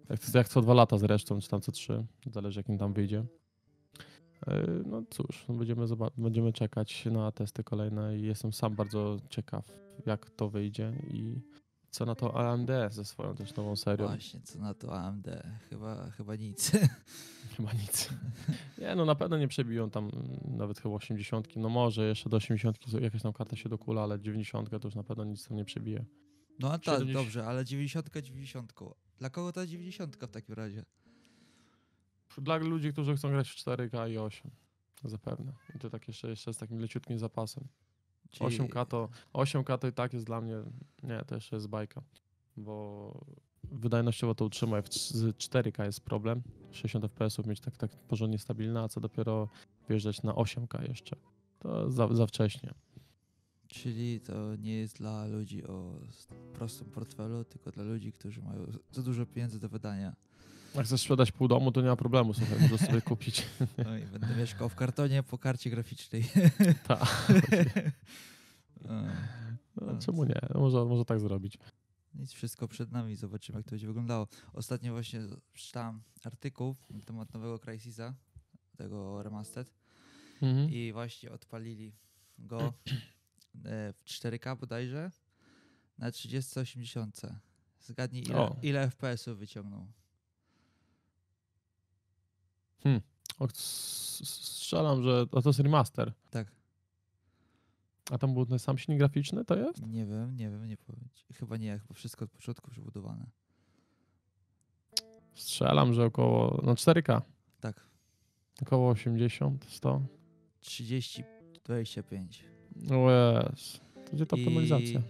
Jak, 0.09 0.33
jak 0.33 0.47
co 0.49 0.61
dwa 0.61 0.73
lata 0.73 0.97
zresztą, 0.97 1.39
czy 1.41 1.49
tam 1.49 1.61
co 1.61 1.71
trzy, 1.71 2.05
zależy 2.31 2.59
jakim 2.59 2.77
tam 2.77 2.93
wyjdzie. 2.93 3.25
Yy, 4.47 4.83
No 4.85 5.03
cóż, 5.09 5.45
no 5.49 5.55
będziemy, 5.55 5.85
będziemy 6.17 6.53
czekać 6.53 7.05
na 7.05 7.31
testy 7.31 7.63
kolejne 7.63 8.17
i 8.17 8.21
jestem 8.21 8.53
sam 8.53 8.75
bardzo 8.75 9.17
ciekaw, 9.29 9.71
jak 10.05 10.29
to 10.29 10.49
wyjdzie 10.49 10.93
i 11.13 11.41
co 11.95 12.05
na 12.05 12.15
to 12.15 12.35
AMD 12.35 12.69
ze 12.89 13.05
swoją 13.05 13.35
też 13.35 13.55
nową 13.55 13.75
serią. 13.75 14.07
Właśnie, 14.07 14.41
co 14.41 14.59
na 14.59 14.73
to 14.73 14.99
AMD? 14.99 15.27
Chyba, 15.69 16.09
chyba 16.11 16.35
nic. 16.35 16.71
Chyba 17.57 17.73
nic. 17.73 18.09
Nie, 18.77 18.95
no 18.95 19.05
na 19.05 19.15
pewno 19.15 19.37
nie 19.37 19.47
przebiją 19.47 19.89
tam 19.89 20.11
nawet 20.45 20.79
chyba 20.79 20.95
80. 20.95 21.55
No 21.55 21.69
może 21.69 22.07
jeszcze 22.07 22.29
do 22.29 22.37
80 22.37 22.77
jakaś 23.01 23.21
tam 23.21 23.33
karta 23.33 23.55
się 23.55 23.69
dokula, 23.69 24.03
ale 24.03 24.19
90 24.19 24.69
to 24.69 24.87
już 24.87 24.95
na 24.95 25.03
pewno 25.03 25.23
nic 25.23 25.47
tam 25.47 25.57
nie 25.57 25.65
przebije. 25.65 26.05
No 26.59 26.71
a 26.73 26.77
tak, 26.79 26.99
70. 26.99 27.13
dobrze, 27.13 27.45
ale 27.45 27.65
90 27.65 28.09
90. 28.21 28.73
Dla 29.17 29.29
kogo 29.29 29.51
ta 29.51 29.65
90 29.65 30.15
w 30.15 30.31
takim 30.31 30.55
razie? 30.55 30.85
Dla 32.37 32.57
ludzi, 32.57 32.93
którzy 32.93 33.15
chcą 33.15 33.29
grać 33.29 33.49
w 33.49 33.55
4K 33.55 34.11
i 34.11 34.17
8. 34.17 34.51
Zapewne. 35.03 35.53
I 35.75 35.79
to 35.79 35.89
tak 35.89 36.07
jeszcze, 36.07 36.29
jeszcze 36.29 36.53
z 36.53 36.57
takim 36.57 36.79
leciutkim 36.79 37.19
zapasem. 37.19 37.67
Czyli- 38.37 38.59
8K 38.69 38.85
to, 38.85 39.09
8K 39.33 39.77
to 39.77 39.87
i 39.87 39.91
tak 39.93 40.13
jest 40.13 40.25
dla 40.25 40.41
mnie, 40.41 40.55
nie, 41.03 41.23
to 41.27 41.35
jeszcze 41.35 41.55
jest 41.55 41.67
bajka, 41.67 42.01
bo 42.57 43.11
wydajnościowo 43.71 44.35
to 44.35 44.45
utrzymaj, 44.45 44.81
w 44.83 44.89
c- 44.89 45.17
z 45.17 45.37
4K 45.37 45.83
jest 45.85 46.01
problem, 46.01 46.41
60 46.71 47.05
fps 47.05 47.45
mieć 47.47 47.59
tak, 47.59 47.77
tak 47.77 47.91
porządnie 47.91 48.39
stabilne, 48.39 48.81
a 48.81 48.87
co 48.87 49.01
dopiero 49.01 49.47
wjeżdżać 49.89 50.23
na 50.23 50.33
8K 50.33 50.87
jeszcze, 50.89 51.15
to 51.59 51.91
za, 51.91 52.07
za 52.13 52.27
wcześnie. 52.27 52.73
Czyli 53.67 54.19
to 54.21 54.55
nie 54.55 54.73
jest 54.73 54.97
dla 54.97 55.25
ludzi 55.25 55.67
o 55.67 55.93
prostym 56.53 56.87
portfelu, 56.91 57.43
tylko 57.45 57.71
dla 57.71 57.83
ludzi, 57.83 58.11
którzy 58.11 58.41
mają 58.41 58.65
za 58.91 59.01
dużo 59.01 59.25
pieniędzy 59.25 59.59
do 59.59 59.69
wydania. 59.69 60.15
Jak 60.75 60.85
chcesz 60.85 61.01
sprzedać 61.01 61.31
pół 61.31 61.47
domu, 61.47 61.71
to 61.71 61.81
nie 61.81 61.87
ma 61.87 61.95
problemu, 61.95 62.33
słuchaj, 62.33 62.59
możesz 62.61 62.81
sobie 62.87 63.01
kupić. 63.01 63.45
No 63.85 63.97
i 63.97 64.05
będę 64.05 64.35
mieszkał 64.35 64.69
w 64.69 64.75
kartonie 64.75 65.23
po 65.23 65.37
karcie 65.37 65.69
graficznej. 65.69 66.23
Tak. 66.87 67.27
No, 69.81 69.99
czemu 69.99 70.23
nie? 70.23 70.39
No, 70.53 70.59
Może, 70.59 70.85
może 70.85 71.05
tak 71.05 71.19
zrobić. 71.19 71.57
Nic, 72.13 72.31
wszystko 72.33 72.67
przed 72.67 72.91
nami, 72.91 73.15
zobaczymy 73.15 73.59
jak 73.59 73.65
to 73.65 73.71
będzie 73.71 73.87
wyglądało. 73.87 74.27
Ostatnio 74.53 74.91
właśnie 74.93 75.21
czytałem 75.53 76.01
artykuł 76.23 76.75
na 76.89 77.01
temat 77.01 77.33
nowego 77.33 77.59
Crysisa, 77.59 78.13
tego 78.77 79.23
Remastered 79.23 79.73
Mhm. 80.41 80.69
i 80.71 80.93
właśnie 80.93 81.31
odpalili 81.31 81.93
go 82.39 82.57
e, 83.65 83.93
w 83.93 84.03
4K 84.05 84.59
bodajże 84.59 85.11
na 85.97 86.11
3080. 86.11 87.21
Zgadnij 87.81 88.23
ile, 88.23 88.37
O. 88.37 88.55
ile 88.61 88.89
FPS-ów 88.89 89.37
wyciągnął. 89.39 89.87
S- 93.41 94.21
strzelam, 94.23 95.03
że 95.03 95.25
a 95.31 95.41
to 95.41 95.49
jest 95.49 95.59
remaster. 95.59 96.13
Tak, 96.29 96.51
A 98.11 98.17
tam 98.17 98.33
był 98.33 98.45
ten 98.45 98.59
sam 98.59 98.77
silnik 98.77 98.99
graficzny, 98.99 99.45
to 99.45 99.55
jest? 99.57 99.87
nie 99.87 100.05
wiem, 100.05 100.35
nie 100.35 100.49
wiem, 100.49 100.65
nie 100.67 100.77
powiem. 100.77 101.09
Chyba 101.33 101.57
nie, 101.57 101.79
chyba 101.79 101.93
wszystko 101.93 102.25
od 102.25 102.31
początku 102.31 102.71
przebudowane. 102.71 103.25
Strzelam, 105.33 105.93
że 105.93 106.05
około, 106.05 106.61
no 106.63 106.73
4K, 106.73 107.21
Tak, 107.59 107.87
około 108.61 108.89
80, 108.89 109.65
100. 109.69 110.01
30, 110.59 111.23
25. 111.63 112.45
O 112.91 113.11
jest. 113.11 113.79
To 114.05 114.11
gdzie 114.13 114.25
ta 114.25 114.35
optymalizacja? 114.35 115.01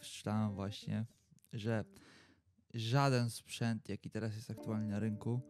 Czytałem 0.00 0.54
właśnie, 0.54 1.04
że 1.52 1.84
żaden 2.74 3.30
sprzęt, 3.30 3.88
jaki 3.88 4.10
teraz 4.10 4.34
jest 4.36 4.50
aktualnie 4.50 4.88
na 4.88 4.98
rynku, 4.98 5.40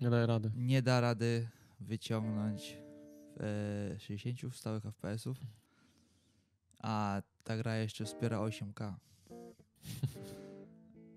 Nie 0.00 0.10
daje 0.10 0.26
rady. 0.26 0.50
nie 0.56 0.82
da 0.82 1.00
rady 1.00 1.48
wyciągnąć 1.80 2.76
e, 3.94 3.98
60 4.00 4.56
stałych 4.56 4.82
FPS-ów, 4.84 5.36
a 6.78 7.22
ta 7.44 7.56
gra 7.56 7.76
jeszcze 7.76 8.04
wspiera 8.04 8.38
8K. 8.38 8.92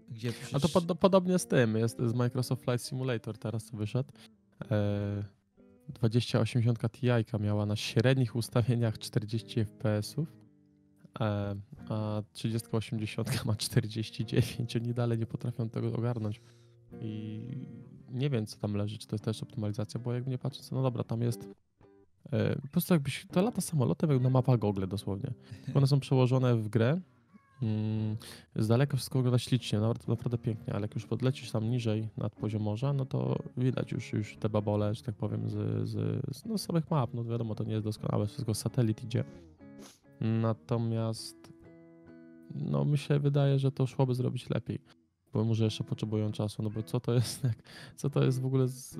Gdzie 0.10 0.30
A 0.30 0.32
to 0.32 0.60
przecież- 0.60 0.72
pod, 0.72 1.00
podobnie 1.00 1.40
z 1.40 1.48
tym, 1.48 1.76
jest 1.76 1.98
z 2.02 2.14
Microsoft 2.14 2.64
Flight 2.64 2.86
Simulator 2.86 3.38
teraz 3.38 3.66
co 3.66 3.78
wyszedł. 3.78 4.12
E, 4.72 5.24
2080 5.90 6.80
Ti 6.92 7.08
miała 7.40 7.66
na 7.66 7.76
średnich 7.76 8.36
ustawieniach 8.36 8.98
40 8.98 9.60
FPS-ów, 9.66 10.28
e, 11.20 11.56
a 11.90 12.22
3080 12.32 13.46
ma 13.46 13.56
49. 13.56 14.76
Oni 14.76 14.94
dalej 14.94 15.18
nie 15.18 15.26
potrafią 15.26 15.70
tego 15.70 15.94
ogarnąć. 15.94 16.42
I 17.02 17.42
nie 18.10 18.30
wiem, 18.30 18.46
co 18.46 18.58
tam 18.58 18.74
leży, 18.74 18.98
czy 18.98 19.08
to 19.08 19.16
jest 19.16 19.26
też 19.26 19.44
optymalizacja, 19.44 20.00
bo 20.00 20.14
jakby 20.14 20.30
nie 20.30 20.38
patrząc, 20.38 20.72
no 20.72 20.82
dobra, 20.82 21.04
tam 21.04 21.22
jest. 21.22 21.50
E, 22.32 22.56
po 22.62 22.68
prostu 22.68 22.94
jakbyś. 22.94 23.26
To 23.32 23.42
lata 23.42 23.62
samolotem, 23.62 24.10
jak 24.12 24.22
na 24.22 24.30
mapa 24.30 24.58
Google 24.58 24.88
dosłownie. 24.88 25.34
One 25.76 25.88
są 25.88 26.00
przełożone 26.00 26.56
w 26.56 26.68
grę. 26.68 27.02
Mm, 27.62 28.18
z 28.56 28.68
daleka 28.68 28.98
wszystko 28.98 29.20
wygląda 29.20 29.40
ślicznie, 29.40 29.80
naprawdę, 29.80 30.06
naprawdę 30.08 30.38
pięknie, 30.38 30.74
ale 30.74 30.82
jak 30.82 30.96
już 30.96 31.06
podlecisz 31.06 31.52
tam 31.52 31.70
niżej 31.70 32.10
nad 32.18 32.36
poziom 32.36 32.62
morza, 32.62 32.94
no 32.94 33.06
to 33.06 33.36
widać 33.58 33.92
już, 33.92 34.14
już 34.14 34.38
te 34.38 34.50
babole, 34.50 34.96
że 34.96 35.04
tak 35.04 35.16
powiem, 35.16 35.50
z, 35.50 35.90
z, 35.90 36.26
z, 36.36 36.46
no, 36.46 36.58
z 36.58 36.62
samych 36.62 36.92
map. 36.92 37.14
No 37.14 37.24
wiadomo, 37.24 37.56
to 37.56 37.64
nie 37.64 37.74
jest 37.74 37.86
doskonałe, 37.86 38.28
wszystko 38.28 38.54
z 38.54 38.60
satelit 38.60 39.04
idzie. 39.04 39.24
Natomiast 40.22 41.54
no 42.56 42.86
mi 42.86 42.98
się 42.98 43.20
wydaje, 43.20 43.60
że 43.60 43.72
to 43.72 43.88
szłoby 43.88 44.16
zrobić 44.16 44.50
lepiej, 44.50 44.80
bo 45.38 45.44
może 45.44 45.64
jeszcze 45.64 45.84
potrzebują 45.84 46.32
czasu, 46.32 46.64
no 46.64 46.70
bo 46.70 46.84
co 46.84 47.00
to 47.00 47.14
jest, 47.14 47.44
jak, 47.50 47.58
co 47.96 48.10
to 48.10 48.24
jest 48.24 48.42
w 48.42 48.46
ogóle 48.46 48.68
z, 48.68 49.00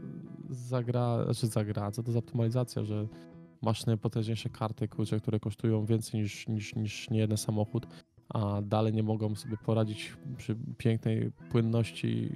za 0.50 0.84
gra, 0.84 1.24
znaczy 1.24 1.48
za 1.48 1.66
gra, 1.66 1.92
co 1.92 2.04
to 2.04 2.12
za 2.12 2.20
optymalizacja, 2.20 2.84
że 2.84 3.08
masz 3.62 3.86
najpotężniejsze 3.86 4.50
karty, 4.50 4.88
kurczę, 4.88 5.20
które 5.20 5.40
kosztują 5.40 5.86
więcej 5.86 6.22
niż, 6.22 6.48
niż, 6.48 6.76
niż 6.76 7.10
niejeden 7.10 7.38
samochód, 7.38 7.88
a 8.30 8.62
dalej 8.62 8.94
nie 8.94 9.04
mogą 9.04 9.36
sobie 9.36 9.58
poradzić 9.58 10.18
przy 10.38 10.56
pięknej 10.78 11.32
płynności, 11.50 12.30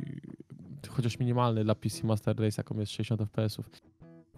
chociaż 0.89 1.19
minimalnej 1.19 1.63
dla 1.63 1.75
PC 1.75 2.07
Master 2.07 2.39
Race, 2.39 2.55
jaką 2.57 2.79
jest 2.79 2.91
60 2.91 3.21
FPS-ów. 3.21 3.69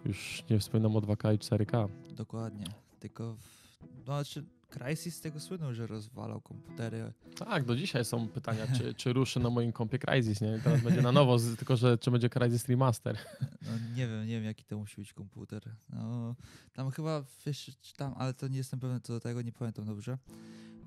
Już 0.04 0.44
nie 0.50 0.58
wspominam 0.58 0.96
o 0.96 1.00
2K 1.00 1.34
i 1.34 1.38
4K. 1.38 1.88
Dokładnie. 2.16 2.66
Tylko, 3.00 3.34
w, 3.34 3.78
no 3.96 4.04
znaczy, 4.04 4.44
Crysis 4.78 5.16
z 5.16 5.20
tego 5.20 5.40
słynął, 5.40 5.74
że 5.74 5.86
rozwalał 5.86 6.40
komputery. 6.40 7.12
Tak, 7.36 7.64
do 7.64 7.76
dzisiaj 7.76 8.04
są 8.04 8.28
pytania, 8.28 8.66
czy, 8.78 8.94
czy 8.94 9.12
ruszy 9.12 9.40
na 9.40 9.50
moim 9.50 9.72
kompie 9.72 9.98
Crysis, 9.98 10.40
nie? 10.40 10.60
Teraz 10.64 10.80
będzie 10.82 11.02
na 11.02 11.12
nowo, 11.12 11.38
tylko 11.58 11.76
że 11.76 11.98
czy 11.98 12.10
będzie 12.10 12.28
Crysis 12.30 12.68
Remaster. 12.68 13.18
No 13.62 13.68
nie 13.96 14.06
wiem, 14.08 14.20
nie 14.26 14.34
wiem 14.34 14.44
jaki 14.44 14.64
to 14.64 14.78
musi 14.78 14.96
być 14.96 15.12
komputer. 15.12 15.62
No, 15.90 16.34
tam 16.72 16.90
chyba, 16.90 17.24
wiesz, 17.46 17.70
tam, 17.96 18.14
ale 18.16 18.34
to 18.34 18.48
nie 18.48 18.56
jestem 18.56 18.80
pewien 18.80 19.00
co 19.00 19.12
do 19.12 19.20
tego, 19.20 19.42
nie 19.42 19.52
pamiętam 19.52 19.84
dobrze, 19.84 20.18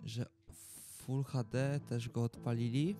że 0.05 0.25
Full 0.97 1.23
HD 1.23 1.79
też 1.89 2.09
go 2.09 2.23
odpalili 2.23 2.95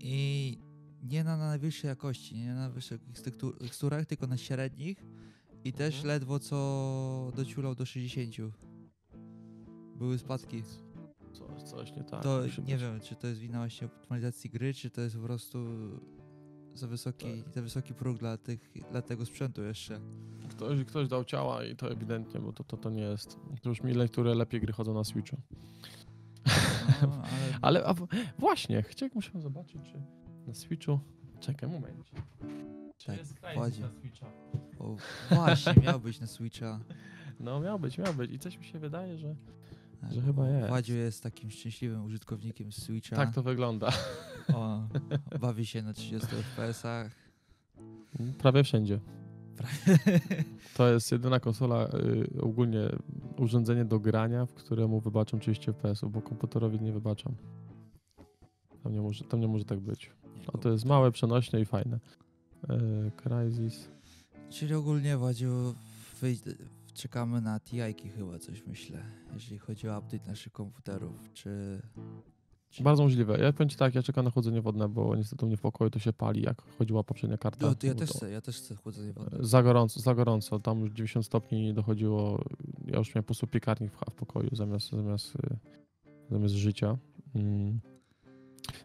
i 0.00 0.58
nie 1.02 1.24
na, 1.24 1.36
na 1.36 1.48
najwyższej 1.48 1.88
jakości, 1.88 2.34
nie 2.36 2.54
na 2.54 2.70
wysokich 2.70 3.20
tekstu- 3.20 3.52
teksturach, 3.58 4.06
tylko 4.06 4.26
na 4.26 4.36
średnich 4.36 5.02
i 5.64 5.72
też 5.72 5.94
Mhm. 5.94 6.08
ledwo 6.08 6.38
co 6.38 7.32
dociulał 7.36 7.74
do 7.74 7.86
60. 7.86 8.36
Były 9.98 10.18
spadki. 10.18 10.62
Coś, 11.32 11.62
coś 11.62 11.96
nie 11.96 12.04
tak. 12.04 12.22
to 12.22 12.40
nie 12.66 12.76
wiem, 12.78 13.00
czy 13.00 13.16
to 13.16 13.26
jest 13.26 13.40
wina 13.40 13.58
właśnie 13.58 13.86
optymalizacji 13.86 14.50
gry, 14.50 14.74
czy 14.74 14.90
to 14.90 15.00
jest 15.00 15.16
po 15.16 15.22
prostu 15.22 15.58
za 16.74 16.86
wysoki, 16.86 17.42
Tak. 17.44 17.54
za 17.54 17.62
wysoki 17.62 17.94
próg 17.94 18.18
dla, 18.18 18.36
tych, 18.36 18.72
dla 18.90 19.02
tego 19.02 19.26
sprzętu 19.26 19.62
jeszcze. 19.62 20.00
Ktoś, 20.50 20.84
ktoś 20.84 21.08
dał 21.08 21.24
ciała 21.24 21.64
i 21.64 21.76
to 21.76 21.90
ewidentnie, 21.90 22.40
bo 22.40 22.52
to, 22.52 22.64
to, 22.64 22.76
to 22.76 22.90
nie 22.90 23.02
jest. 23.02 23.38
To 23.62 23.68
już 23.68 23.82
mi 23.82 23.96
niektóre 23.96 24.34
lepiej 24.34 24.60
gry 24.60 24.72
chodzą 24.72 24.94
na 24.94 25.04
Switchu. 25.04 25.36
No, 27.02 27.22
ale 27.62 27.84
Ale 27.84 27.94
w- 27.94 28.06
właśnie, 28.38 28.82
chciałem, 28.82 29.12
musiałem 29.14 29.42
zobaczyć, 29.42 29.82
czy 29.92 30.02
na 30.46 30.54
Switchu... 30.54 30.98
Czekaj, 31.40 31.68
moment. 31.70 32.10
Czy 32.98 33.06
Tak, 33.06 33.18
jest 33.18 33.36
wchodzi. 33.38 33.80
Na 33.80 33.90
Switcha? 33.90 34.26
o, 34.78 34.96
właśnie 35.30 35.74
miał 35.82 36.00
być 36.00 36.20
na 36.20 36.26
Switcha. 36.26 36.80
No 37.40 37.60
miał 37.60 37.78
być, 37.78 37.98
miał 37.98 38.14
być. 38.14 38.30
I 38.32 38.38
coś 38.38 38.58
mi 38.58 38.64
się 38.64 38.78
wydaje, 38.78 39.18
że 39.18 39.34
Że 40.10 40.20
chyba 40.22 40.48
jest. 40.48 40.68
Władziu 40.68 40.94
jest 40.94 41.22
takim 41.22 41.50
szczęśliwym 41.50 42.04
użytkownikiem 42.04 42.72
Switcha. 42.72 43.16
tak 43.16 43.34
to 43.34 43.42
wygląda. 43.42 43.92
O, 44.54 44.88
bawi 45.40 45.66
się 45.66 45.82
na 45.82 45.92
30 45.92 46.28
FPS-ach. 46.28 47.10
Prawie 48.38 48.64
wszędzie. 48.64 49.00
To 50.76 50.88
jest 50.92 51.12
jedyna 51.12 51.40
konsola, 51.40 51.88
y, 52.34 52.40
ogólnie 52.42 52.80
urządzenie 53.38 53.84
do 53.84 54.00
grania, 54.00 54.46
w 54.46 54.54
któremu 54.54 55.00
wybaczam 55.00 55.40
30 55.40 55.72
fps 55.72 56.00
bo 56.10 56.22
komputerowi 56.22 56.80
nie 56.80 56.92
wybaczam. 56.92 57.34
Tam 58.82 58.92
nie 58.92 59.00
może, 59.00 59.24
tam 59.24 59.40
nie 59.40 59.48
może 59.48 59.64
tak 59.64 59.80
być. 59.80 60.10
A 60.54 60.58
to 60.58 60.70
jest 60.70 60.84
małe, 60.84 61.12
przenośne 61.12 61.60
i 61.60 61.64
fajne. 61.64 62.00
E, 62.68 63.10
Crysis. 63.10 63.88
Czyli 64.50 64.74
ogólnie 64.74 65.16
Władziu 65.16 65.74
wyjdę, 66.20 66.52
czekamy 66.96 67.40
na 67.40 67.60
TI-ki 67.60 68.08
chyba 68.08 68.38
coś 68.38 68.66
myślę, 68.66 69.02
jeżeli 69.34 69.58
chodzi 69.58 69.88
o 69.88 69.98
update 69.98 70.28
naszych 70.28 70.52
komputerów, 70.52 71.32
czy... 71.32 71.82
czy... 72.70 72.82
Bardzo 72.82 73.02
możliwe. 73.02 73.38
Ja 73.38 73.52
powiem 73.52 73.68
ci 73.68 73.76
tak, 73.76 73.94
ja 73.94 74.02
czekam 74.02 74.24
na 74.24 74.30
chłodzenie 74.30 74.62
wodne, 74.62 74.88
bo 74.88 75.16
niestety 75.16 75.44
u 75.44 75.48
mnie 75.48 75.56
w 75.56 75.60
pokoju 75.60 75.90
to 75.90 75.98
się 75.98 76.12
pali, 76.12 76.42
jak 76.42 76.62
chodziła 76.78 77.02
poprzednia 77.02 77.38
karta. 77.38 77.66
No, 77.66 77.74
to 77.74 77.86
ja 77.86 77.94
też 77.94 78.10
chcę, 78.10 78.30
ja 78.30 78.40
też 78.40 78.56
chcę 78.56 78.74
chłodzenie 78.74 79.12
wodne. 79.12 79.38
Za 79.40 79.62
gorąco, 79.62 80.00
za 80.00 80.14
gorąco. 80.14 80.58
Tam 80.58 80.80
już 80.80 80.90
90 80.90 81.26
stopni 81.26 81.74
dochodziło. 81.74 82.44
Ja 82.86 82.98
już 82.98 83.08
miałem 83.08 83.22
po 83.22 83.26
prostu 83.26 83.46
piekarnik 83.46 83.92
w, 83.92 83.96
w 84.10 84.14
pokoju 84.14 84.48
zamiast, 84.52 84.90
zamiast, 84.90 85.34
y, 85.36 85.56
zamiast 86.30 86.54
życia. 86.54 86.98
Mm. 87.34 87.80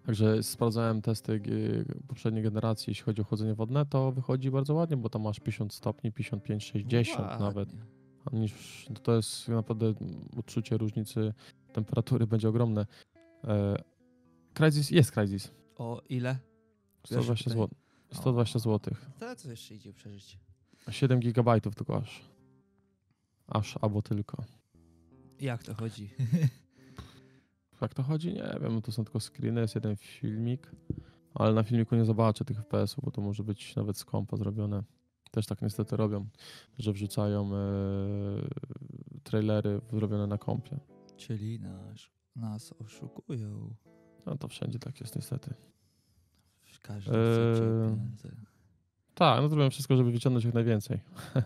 Także 0.06 0.44
sprawdzałem 0.44 1.02
testy 1.02 1.34
y, 1.34 1.86
poprzedniej 2.08 2.44
generacji, 2.44 2.92
jeśli 2.92 3.04
chodzi 3.04 3.22
o 3.22 3.24
chłodzenie 3.24 3.54
wodne, 3.54 3.86
to 3.86 4.12
wychodzi 4.12 4.52
bardzo 4.52 4.74
ładnie, 4.74 4.98
bo 4.98 5.10
tam 5.10 5.22
masz 5.22 5.40
50 5.40 5.74
stopni, 5.74 6.12
55, 6.12 6.64
60 6.66 7.40
nawet. 7.40 7.56
Ładnie. 7.56 7.80
A 7.82 8.01
Niż, 8.34 8.88
to 9.04 9.16
jest 9.16 9.48
naprawdę 9.48 9.94
odczucie 10.38 10.78
różnicy 10.78 11.34
temperatury 11.74 12.28
będzie 12.28 12.50
ogromne. 12.50 12.86
E, 13.44 13.76
Crysis, 14.54 14.92
jest 14.92 15.12
Crysis. 15.12 15.52
O 15.76 16.02
ile? 16.10 16.38
120 17.06 17.50
pytanie. 17.50 17.62
zł. 17.62 17.78
120 18.14 18.60
zł. 18.60 18.96
To 19.20 19.36
co 19.36 19.50
jeszcze 19.52 19.76
idzie 19.76 19.94
przeżyć? 19.94 20.40
7 20.90 21.20
gigabajtów 21.20 21.76
tylko 21.76 21.98
aż. 21.98 22.22
Aż, 23.48 23.78
albo 23.82 24.02
tylko. 24.02 24.44
Jak 25.40 25.64
to 25.64 25.74
chodzi? 25.74 26.10
Jak 27.82 27.94
to 27.94 28.04
chodzi? 28.04 28.34
Nie 28.34 28.60
wiem, 28.62 28.82
to 28.82 28.92
są 28.92 29.04
tylko 29.06 29.20
screeny, 29.20 29.62
jest 29.62 29.76
jeden 29.76 29.96
filmik, 29.96 30.72
ale 31.34 31.54
na 31.54 31.64
filmiku 31.64 31.96
nie 31.96 32.06
zobaczę 32.06 32.46
tych 32.46 32.58
FPS-ów, 32.58 33.06
bo 33.06 33.12
to 33.12 33.22
może 33.22 33.44
być 33.44 33.76
nawet 33.76 34.06
kompa 34.06 34.38
zrobione. 34.38 34.84
Też 35.32 35.46
tak 35.46 35.62
niestety 35.62 35.98
robią, 35.98 36.26
że 36.80 36.94
wrzucają 36.94 37.56
e, 37.56 37.58
trailery 39.24 39.82
zrobione 39.94 40.28
na 40.28 40.38
kompie. 40.38 40.80
Czyli 41.18 41.60
nas, 41.60 42.10
nas 42.36 42.74
oszukują. 42.80 43.74
No 44.26 44.38
to 44.38 44.48
wszędzie 44.48 44.80
tak 44.80 45.02
jest 45.02 45.16
niestety. 45.16 45.54
Każdy 46.82 47.12
chce 47.12 47.60
cię 47.60 47.64
Eee, 47.64 47.90
pieniądze. 47.96 48.30
Tak, 49.16 49.42
no 49.42 49.50
zrobiłem 49.50 49.72
wszystko, 49.72 49.96
żeby 49.96 50.12
wyciągnąć 50.12 50.46
jak 50.46 50.54
najwięcej. 50.54 51.00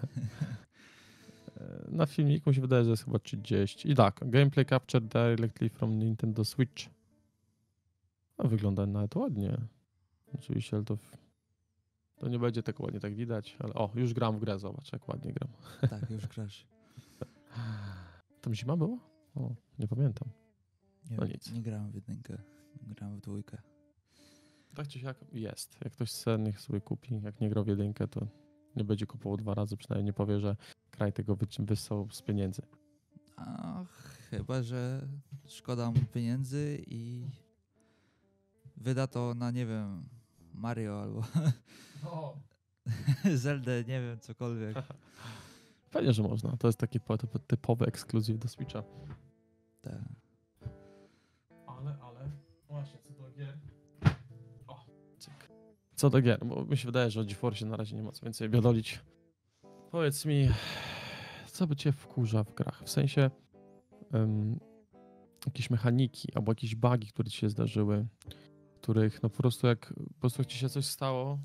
E, 1.58 1.86
Na 1.92 2.06
filmiku 2.06 2.50
mi 2.50 2.56
się 2.56 2.62
wydaje, 2.62 2.84
że 2.84 2.90
jest 2.90 3.06
chyba 3.06 3.20
30. 3.20 3.92
I 3.92 3.96
tak, 3.96 4.20
gameplay 4.30 4.66
captured 4.66 5.08
directly 5.12 5.70
from 5.70 6.00
Nintendo 6.00 6.46
Switch. 6.46 6.86
No, 8.38 8.50
wygląda 8.50 8.86
nawet 8.86 9.16
ładnie. 9.16 9.58
Oczywiście, 10.34 10.76
ale 10.78 10.86
to, 10.86 10.96
w- 10.96 11.18
to 12.18 12.28
nie 12.28 12.40
będzie 12.40 12.64
tak 12.64 12.80
ładnie 12.80 13.00
tak 13.00 13.16
widać, 13.16 13.58
ale 13.60 13.74
o, 13.74 13.92
już 13.96 14.14
gram 14.14 14.38
w 14.38 14.40
grę, 14.40 14.60
zobacz 14.60 14.94
jak 14.94 15.08
ładnie 15.08 15.34
gram. 15.34 15.50
Tak, 15.90 16.10
już 16.10 16.28
grasz. 16.28 16.68
Tam 18.42 18.54
zima 18.56 18.78
była? 18.78 18.98
O, 19.36 19.56
nie 19.80 19.88
pamiętam. 19.88 20.30
Nie, 21.10 21.18
No 21.18 21.26
nic. 21.26 21.52
nie 21.52 21.62
grałem 21.62 21.92
w 21.92 21.96
jedynkę, 21.96 22.38
grałem 22.82 23.18
w 23.18 23.22
dwójkę. 23.22 23.58
Tak 24.76 24.88
czy 24.88 25.00
siak 25.00 25.18
jest. 25.34 25.78
Jak 25.84 25.94
ktoś 25.94 26.10
chce, 26.10 26.40
niech 26.40 26.62
sobie 26.62 26.82
kupi. 26.82 27.22
Jak 27.22 27.42
nie 27.42 27.50
gra 27.50 27.64
w 27.64 27.68
jedynkę, 27.68 28.08
to 28.08 28.28
nie 28.76 28.84
będzie 28.84 29.06
kupował 29.08 29.38
dwa 29.38 29.54
razy, 29.54 29.78
przynajmniej 29.78 30.06
nie 30.06 30.14
powie, 30.14 30.40
że 30.40 30.56
kraj 30.92 31.14
tego 31.14 31.36
wy- 31.36 31.46
wysłał 31.60 32.08
z 32.12 32.22
pieniędzy. 32.22 32.62
A 33.36 33.84
chyba, 34.30 34.64
że 34.64 35.08
szkoda 35.48 35.92
mu 35.92 36.00
pieniędzy 36.14 36.84
i 36.88 37.28
wyda 38.78 39.08
to 39.08 39.34
na, 39.34 39.52
nie 39.52 39.66
wiem, 39.66 40.06
Mario 40.58 41.02
albo 41.02 41.22
Zeldę, 43.36 43.84
nie 43.88 44.02
wiem, 44.02 44.20
cokolwiek. 44.20 44.78
Pewnie, 45.92 46.14
że 46.14 46.24
można. 46.24 46.58
To 46.58 46.68
jest 46.68 46.80
taki 46.80 47.00
po- 47.00 47.18
typ- 47.18 47.40
typowy 47.48 47.86
ekskluzyw 47.86 48.38
do 48.38 48.48
Switcha. 48.48 48.84
Tak. 49.82 50.00
Ale, 51.68 51.98
ale, 52.02 52.30
właśnie, 52.70 53.00
co 53.00 53.14
do 53.14 53.32
gier. 53.32 53.58
O, 54.68 54.86
cyk. 55.18 55.50
Co 55.96 56.10
do 56.10 56.22
gier, 56.22 56.46
bo 56.46 56.66
mi 56.66 56.78
się 56.78 56.86
wydaje, 56.86 57.12
że 57.12 57.22
o 57.22 57.26
GeForce 57.26 57.66
na 57.66 57.78
razie 57.78 57.96
nie 57.96 58.04
ma 58.04 58.12
co 58.12 58.26
więcej 58.26 58.50
biodolić. 58.50 59.00
Powiedz 59.92 60.26
mi, 60.26 60.50
co 61.48 61.68
by 61.68 61.76
cię 61.76 61.92
wkurza 61.92 62.44
w 62.44 62.54
grach? 62.54 62.84
W 62.84 62.90
sensie 62.90 63.30
em, 64.14 64.60
jakieś 65.46 65.70
mechaniki 65.70 66.28
albo 66.36 66.52
jakieś 66.52 66.76
bugi, 66.76 67.08
które 67.08 67.30
ci 67.30 67.38
się 67.38 67.50
zdarzyły, 67.50 68.06
których 68.86 69.24
no 69.24 69.30
po 69.30 69.38
prostu 69.38 69.68
jak 69.68 69.94
po 70.14 70.20
prostu 70.20 70.42
jak 70.42 70.48
ci 70.48 70.58
się 70.58 70.70
coś 70.70 70.86
stało, 70.86 71.40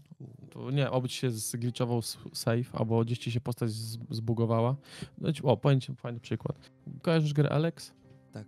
to 0.51 0.71
nie, 0.71 0.91
oby 0.91 1.09
ci 1.09 1.17
się 1.17 1.31
zgliczował 1.31 2.03
save, 2.33 2.75
albo 2.75 3.05
gdzieś 3.05 3.19
ci 3.19 3.31
się 3.33 3.41
postać 3.41 3.71
zbugowała. 4.11 4.77
No, 5.19 5.29
o, 5.43 5.57
powiem 5.57 5.81
ci 5.81 5.95
fajny 5.95 6.21
przykład. 6.21 6.71
Kojarzysz 7.03 7.33
grę 7.33 7.49
Alex? 7.49 7.93
Tak. 8.33 8.47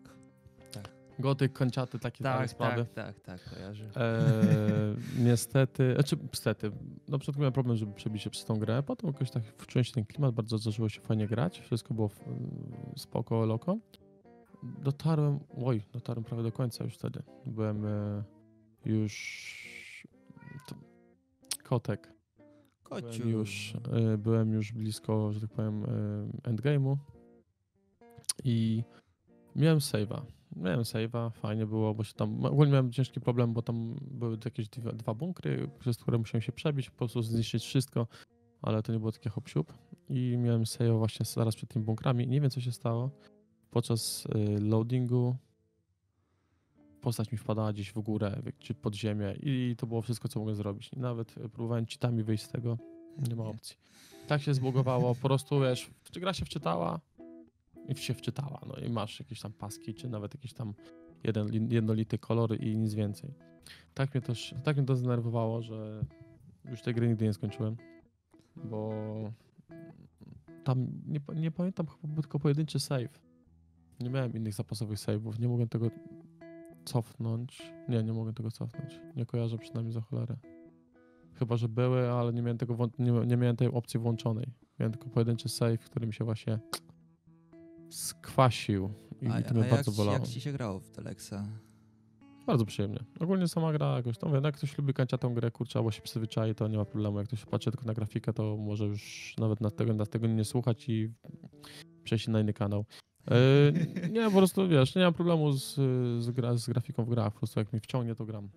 Gotyk, 1.19 1.53
kończaty, 1.53 1.99
takie 1.99 2.25
tak, 2.25 2.39
Tak, 2.39 2.51
sprawy. 2.51 2.85
tak, 2.95 3.21
tak, 3.21 3.41
tak, 3.41 3.51
kojarzę. 3.55 3.85
Eee, 3.97 4.97
niestety, 5.29 5.95
znaczy 5.95 6.17
niestety, 6.33 6.71
na 7.09 7.19
początku 7.19 7.41
miałem 7.41 7.53
problem, 7.53 7.77
żeby 7.77 7.93
przebić 7.93 8.23
się 8.23 8.31
przez 8.31 8.45
tą 8.45 8.59
grę, 8.59 8.83
potem 8.83 9.11
jakoś 9.11 9.31
tak 9.31 9.43
wczułem 9.59 9.85
się 9.85 9.93
ten 9.93 10.05
klimat, 10.05 10.35
bardzo 10.35 10.59
zaczęło 10.59 10.89
się 10.89 11.01
fajnie 11.01 11.27
grać, 11.27 11.61
wszystko 11.61 11.95
było 11.95 12.07
f- 12.07 12.25
spoko, 12.97 13.47
loko. 13.47 13.79
Dotarłem, 14.63 15.41
oj, 15.65 15.83
dotarłem 15.93 16.25
prawie 16.25 16.43
do 16.43 16.53
końca 16.53 16.85
już 16.85 16.95
wtedy. 16.95 17.23
Byłem 17.47 17.87
e, 17.87 18.25
już... 18.85 20.07
To, 20.69 20.75
kotek. 21.65 22.12
Kociu. 22.83 23.19
Byłem 23.19 23.31
już, 23.31 23.75
e, 23.93 24.19
byłem 24.19 24.53
już 24.53 24.73
blisko, 24.73 25.33
że 25.33 25.41
tak 25.41 25.51
powiem, 25.51 25.85
e, 25.85 26.51
endgame'u 26.51 26.97
i 28.45 28.83
miałem 29.57 29.79
save'a. 29.79 30.23
Miałem 30.57 30.81
save'a, 30.81 31.31
fajnie 31.31 31.67
było, 31.67 31.95
bo 31.95 32.05
się 32.05 32.15
tam, 32.15 32.45
ogólnie 32.45 32.73
miałem 32.73 32.93
ciężki 32.93 33.21
problem, 33.21 33.53
bo 33.53 33.62
tam 33.62 33.97
były 34.01 34.39
jakieś 34.45 34.69
dwa, 34.69 34.93
dwa 34.93 35.15
bunkry, 35.15 35.71
przez 35.79 35.97
które 35.97 36.19
musiałem 36.19 36.43
się 36.43 36.53
przebić, 36.53 36.91
po 36.91 36.97
prostu 36.97 37.23
zniszczyć 37.23 37.65
wszystko, 37.65 38.07
ale 38.62 38.83
to 38.83 38.93
nie 38.93 38.99
było 38.99 39.12
takie 39.12 39.31
hop 39.31 39.45
i 40.09 40.37
miałem 40.39 40.62
save'a 40.62 40.99
właśnie 40.99 41.27
zaraz 41.27 41.57
przed 41.57 41.71
tymi 41.71 41.85
bunkrami. 41.85 42.29
Nie 42.29 42.40
wiem, 42.40 42.51
co 42.51 42.61
się 42.61 42.73
stało. 42.73 43.11
Podczas 43.71 44.27
y, 44.27 44.61
loadingu 44.61 45.37
postać 47.03 47.33
mi 47.33 47.38
wpadała 47.38 47.73
gdzieś 47.73 47.93
w 47.93 48.01
górę, 48.01 48.43
czy 48.59 48.75
pod 48.75 48.95
ziemię 48.95 49.35
i 49.43 49.75
to 49.79 49.87
było 49.87 50.03
wszystko, 50.03 50.29
co 50.29 50.41
mogłem 50.41 50.57
zrobić. 50.57 50.91
Nawet 50.97 51.38
y, 51.38 51.49
próbowałem 51.49 51.87
cheatami 51.87 52.23
wyjść 52.23 52.45
z 52.45 52.49
tego, 52.49 52.79
nie 53.29 53.37
ma 53.37 53.45
opcji. 53.45 53.77
Tak 54.27 54.43
się 54.43 54.55
zbugowało, 54.55 55.15
po 55.15 55.29
prostu 55.29 55.61
wiesz, 55.61 55.91
czy 56.11 56.21
gra 56.21 56.33
się 56.33 56.45
wczytała 56.45 57.01
i 57.88 57.95
się 57.97 58.15
wczytała, 58.15 58.61
no 58.67 58.75
i 58.87 58.91
masz 58.91 59.21
jakieś 59.21 59.41
tam 59.41 59.53
paski, 59.53 59.95
czy 59.95 60.09
nawet 60.09 60.35
jakiś 60.35 60.53
tam 60.53 60.75
jeden, 61.25 61.49
li- 61.49 61.75
jednolity 61.75 62.19
kolor 62.19 62.61
i 62.61 62.77
nic 62.77 62.95
więcej. 62.95 63.35
Tak 63.95 64.15
mnie 64.15 64.23
też, 64.23 64.55
tak 64.65 64.77
mnie 64.77 64.87
to 64.87 64.97
zdenerwowało, 64.97 65.62
że 65.62 66.05
już 66.71 66.83
tej 66.83 66.95
gry 66.95 67.09
nigdy 67.09 67.25
nie 67.25 67.33
skończyłem, 67.33 67.77
bo 68.65 68.93
tam 70.65 70.87
nie, 71.07 71.21
nie 71.41 71.51
pamiętam, 71.51 71.87
chyba 71.87 72.15
był 72.15 72.23
tylko 72.23 72.38
pojedynczy 72.38 72.81
save. 72.81 73.21
Nie 74.01 74.11
miałem 74.11 74.33
innych 74.33 74.55
zapasowych 74.55 74.99
save'ów, 74.99 75.38
nie 75.38 75.49
mogłem 75.49 75.69
tego 75.69 75.91
cofnąć. 76.85 77.73
Nie, 77.88 78.03
nie 78.03 78.12
mogę 78.12 78.33
tego 78.33 78.51
cofnąć. 78.51 79.01
Nie 79.16 79.27
kojarzę 79.27 79.59
przynajmniej 79.59 79.92
za 79.92 80.01
cholerę. 80.01 80.37
Chyba, 81.35 81.57
że 81.57 81.68
były, 81.68 82.11
ale 82.11 82.33
nie 82.33 82.42
miałem, 82.42 82.59
tego 82.59 82.90
nie, 82.99 83.12
nie 83.12 83.37
miałem 83.37 83.57
tej 83.57 83.68
opcji 83.68 84.01
włączonej. 84.01 84.47
Miałem 84.79 84.92
tylko 84.92 85.09
pojedynczy 85.09 85.49
save, 85.49 85.79
który 85.85 86.07
mi 86.07 86.14
się 86.14 86.25
właśnie 86.25 86.59
skwasił 87.90 88.90
i, 89.23 89.27
A, 89.27 89.42
to 89.42 89.55
mnie 89.55 89.64
bardzo 89.64 89.92
bolało. 89.92 90.18
jak 90.18 90.27
ci 90.27 90.40
się 90.40 90.53
grało 90.53 90.81
w 90.81 90.90
Telexa? 90.90 91.49
Bardzo 92.47 92.64
przyjemnie. 92.64 92.99
Ogólnie 93.21 93.49
sama 93.49 93.73
gra 93.73 93.97
jakoś 93.97 94.18
tam, 94.18 94.33
wiem, 94.33 94.45
jak 94.45 94.57
ktoś 94.57 94.79
lubi 94.79 94.95
kanciatą 94.95 95.35
grę, 95.35 95.51
kurczę, 95.51 95.79
albo 95.79 95.90
się 95.90 96.03
przyzwyczai, 96.03 96.55
to 96.55 96.68
nie 96.68 96.79
ma 96.79 96.85
problemu. 96.85 97.18
Jak 97.18 97.27
ktoś 97.27 97.45
patrzy 97.45 97.71
tylko 97.71 97.87
na 97.87 97.95
grafikę, 97.95 98.33
to 98.33 98.57
może 98.57 98.85
już 98.85 99.35
nawet 99.38 99.61
na 99.61 99.71
tego, 99.71 99.95
na 99.95 100.07
tego 100.07 100.27
nie 100.27 100.45
słuchać 100.45 100.88
i 100.88 101.12
przejść 102.05 102.29
na 102.29 102.40
inny 102.40 102.53
kanał. 102.53 102.85
E, 103.31 104.09
nie, 104.09 104.25
po 104.25 104.37
prostu 104.37 104.69
wiesz, 104.69 104.95
nie 104.95 105.03
mam 105.03 105.15
problemu 105.15 105.53
z, 105.53 105.75
z, 106.25 106.31
gra, 106.31 106.57
z 106.57 106.67
grafiką 106.67 107.05
w 107.05 107.09
grach, 107.09 107.33
po 107.33 107.39
prostu 107.39 107.61
jak 107.61 107.73
mi 107.73 107.81
wciągnie, 107.81 108.15
to 108.15 108.27
gram. 108.27 108.49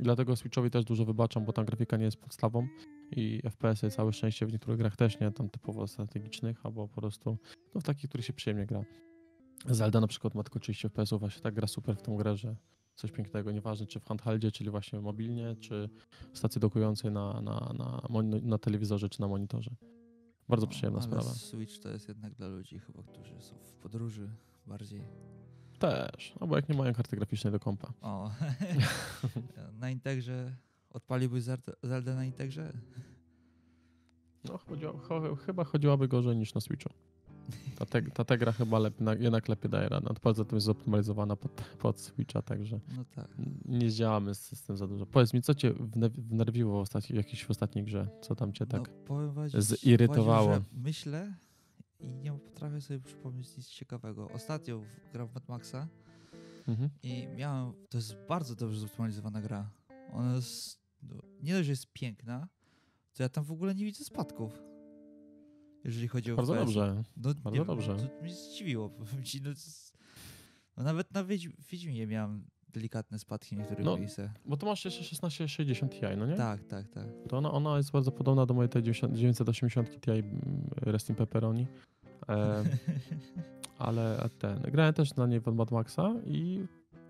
I 0.00 0.02
dlatego 0.02 0.36
Switchowi 0.36 0.70
też 0.70 0.84
dużo 0.84 1.04
wybaczam, 1.04 1.44
bo 1.44 1.52
tam 1.52 1.64
grafika 1.64 1.96
nie 1.96 2.04
jest 2.04 2.16
podstawą 2.16 2.66
i 3.10 3.40
FPS-y 3.44 3.90
całe 3.90 4.12
szczęście 4.12 4.46
w 4.46 4.52
niektórych 4.52 4.78
grach 4.78 4.96
też 4.96 5.20
nie, 5.20 5.30
tam 5.30 5.48
typowo 5.48 5.86
strategicznych, 5.86 6.66
albo 6.66 6.88
po 6.88 7.00
prostu 7.00 7.38
no, 7.74 7.80
w 7.80 7.84
takich, 7.84 8.08
których 8.08 8.26
się 8.26 8.32
przyjemnie 8.32 8.66
gra. 8.66 8.84
Zelda 9.66 10.00
na 10.00 10.06
przykład 10.06 10.34
ma 10.34 10.42
tylko 10.42 10.58
30 10.58 10.88
FPS-ów, 10.88 11.20
właśnie 11.20 11.42
tak 11.42 11.54
gra 11.54 11.66
super 11.66 11.96
w 11.96 12.02
tą 12.02 12.16
grę, 12.16 12.36
że 12.36 12.56
coś 12.94 13.12
pięknego, 13.12 13.52
nieważne 13.52 13.86
czy 13.86 14.00
w 14.00 14.04
handheldzie, 14.04 14.52
czyli 14.52 14.70
właśnie 14.70 15.00
mobilnie, 15.00 15.56
czy 15.56 15.88
w 16.32 16.38
stacji 16.38 16.60
dokującej 16.60 17.10
na, 17.10 17.40
na, 17.40 17.72
na, 17.78 18.02
mon- 18.10 18.42
na 18.42 18.58
telewizorze, 18.58 19.08
czy 19.08 19.20
na 19.20 19.28
monitorze. 19.28 19.70
Bardzo 20.48 20.66
No, 20.66 20.70
przyjemna 20.70 20.98
ale 20.98 21.06
sprawa. 21.06 21.30
Switch 21.30 21.78
to 21.78 21.88
jest 21.88 22.08
jednak 22.08 22.34
dla 22.34 22.48
ludzi 22.48 22.78
chyba, 22.78 23.02
którzy 23.02 23.40
są 23.40 23.54
w 23.56 23.72
podróży 23.72 24.30
bardziej. 24.66 25.02
Też, 25.78 26.34
albo 26.40 26.56
jak 26.56 26.68
nie 26.68 26.74
mają 26.74 26.94
karty 26.94 27.16
graficznej 27.16 27.52
do 27.52 27.60
kompa. 27.60 27.92
O, 28.00 28.30
na 29.80 29.90
Integrze 29.90 30.56
odpaliłbyś 30.90 31.44
Zeldę 31.82 32.14
na 32.14 32.24
Integrze? 32.24 32.72
No, 34.44 34.58
chodziło, 34.58 34.98
cho, 34.98 35.36
chyba 35.36 35.64
chodziłaby 35.64 36.08
gorzej 36.08 36.36
niż 36.36 36.54
na 36.54 36.60
Switchu. 36.60 36.90
Ta, 37.78 37.86
te, 37.86 38.02
ta 38.02 38.24
Tegra 38.24 38.52
chyba 38.52 38.78
lep, 38.78 39.00
na, 39.00 39.14
jednak 39.14 39.48
lepiej 39.48 39.70
daje 39.70 39.88
radę. 39.88 40.14
Poza 40.22 40.44
tym 40.44 40.56
jest 40.56 40.66
zoptymalizowana 40.66 41.36
pod, 41.36 41.52
pod 41.78 42.00
Switcha, 42.00 42.42
także 42.42 42.80
No 42.96 43.04
tak. 43.14 43.28
nie 43.64 43.90
zdziałamy 43.90 44.34
z, 44.34 44.62
tym 44.62 44.76
za 44.76 44.86
dużo. 44.86 45.06
Powiedz 45.06 45.34
mi, 45.34 45.42
co 45.42 45.54
cię 45.54 45.70
wne- 45.72 46.10
wnerwiło 46.10 46.78
w, 46.78 46.82
ostatni, 46.82 47.16
jakiejś 47.16 47.44
w 47.44 47.50
ostatniej 47.50 47.84
grze? 47.84 48.08
Co 48.22 48.34
tam 48.34 48.52
cię 48.52 48.66
tak... 48.66 48.90
No, 49.08 49.32
wam, 49.32 49.48
zirytowało. 49.60 50.54
że 50.54 50.62
myślę 50.72 51.34
i 52.00 52.08
nie 52.08 52.32
potrafię 52.32 52.80
sobie 52.80 53.00
przypomnieć 53.00 53.56
nic 53.56 53.68
ciekawego. 53.68 54.28
Ostatnio 54.30 54.80
grałem 55.12 55.28
w 55.28 55.34
Mad 55.34 55.48
Maxa 55.48 55.88
Mhm. 56.68 56.90
i 57.02 57.26
miałem... 57.36 57.72
To 57.88 57.98
jest 57.98 58.16
bardzo 58.28 58.54
dobrze 58.54 58.80
zoptymalizowana 58.80 59.40
gra. 59.42 59.70
Ona 60.12 60.34
jest... 60.34 60.78
No, 61.02 61.14
nie 61.42 61.52
dość, 61.52 61.66
że 61.66 61.72
jest 61.72 61.92
piękna, 61.92 62.48
to 63.14 63.22
ja 63.22 63.28
tam 63.28 63.44
w 63.44 63.52
ogóle 63.52 63.74
nie 63.74 63.84
widzę 63.84 64.04
spadków. 64.04 64.62
Jeżeli 65.84 66.08
chodzi 66.08 66.32
o 66.32 66.36
Bardzo 66.36 66.54
dobrze. 66.54 67.02
No, 67.16 67.34
Bardzo 67.34 67.50
nie 67.50 67.56
wiem, 67.56 67.66
dobrze. 67.66 67.96
To 67.96 68.22
mnie 68.22 68.34
zdziwiło, 68.34 68.90
powiem 68.90 69.24
ci. 69.24 69.42
No, 69.42 69.50
no 70.76 70.82
nawet 70.82 71.14
na 71.14 71.24
Wiedź- 71.24 71.68
Wiedźminie 71.70 72.06
miałem 72.06 72.44
delikatne 72.68 73.18
spadki 73.18 73.56
niektórych 73.56 73.84
No. 73.84 73.98
Bo 74.46 74.56
to 74.56 74.66
masz 74.66 74.84
jeszcze 74.84 75.02
1660 75.02 75.92
Ti, 75.92 76.00
no 76.18 76.26
nie? 76.26 76.36
Tak, 76.36 76.64
tak, 76.64 76.88
tak. 76.88 77.06
To 77.28 77.38
ona, 77.38 77.52
ona 77.52 77.76
jest 77.76 77.90
bardzo 77.90 78.12
podobna 78.12 78.46
do 78.46 78.54
mojej 78.54 78.68
tej 78.68 78.82
90 78.82 79.14
980 79.14 80.00
Ti 80.00 80.10
mm, 80.10 80.70
Resting 80.76 81.18
Pepperoni. 81.18 81.66
E, 82.28 82.64
ale 83.78 84.28
ten, 84.38 84.60
grałem 84.60 84.94
też 84.94 85.14
na 85.14 85.26
niej 85.26 85.40
w 85.40 85.46
Mad 85.46 85.70
Maxa 85.70 86.14
i 86.26 86.66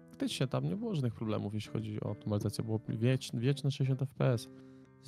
faktycznie 0.08 0.46
tam 0.46 0.64
nie 0.64 0.76
było 0.76 0.94
żadnych 0.94 1.14
problemów, 1.14 1.54
jeśli 1.54 1.72
chodzi 1.72 2.00
o 2.00 2.10
optymalizację. 2.10 2.64
Było 2.64 2.80
wieczne, 2.88 3.40
wieczne 3.40 3.70
60 3.70 4.00
FPS. 4.00 4.48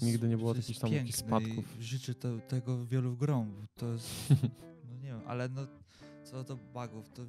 Nigdy 0.03 0.29
nie 0.29 0.37
było 0.37 0.55
takich 0.55 0.79
tam 0.79 0.93
jakichś 0.93 1.19
spadków. 1.19 1.77
Życzę 1.81 2.15
to, 2.15 2.39
tego 2.39 2.87
wielu 2.87 3.17
grom. 3.17 3.67
To 3.75 3.93
jest, 3.93 4.11
no 4.89 4.95
nie 5.03 5.09
wiem, 5.09 5.21
ale 5.27 5.49
no 5.49 5.67
co 6.25 6.45
do 6.45 6.57
bugów, 6.57 7.11
to 7.11 7.23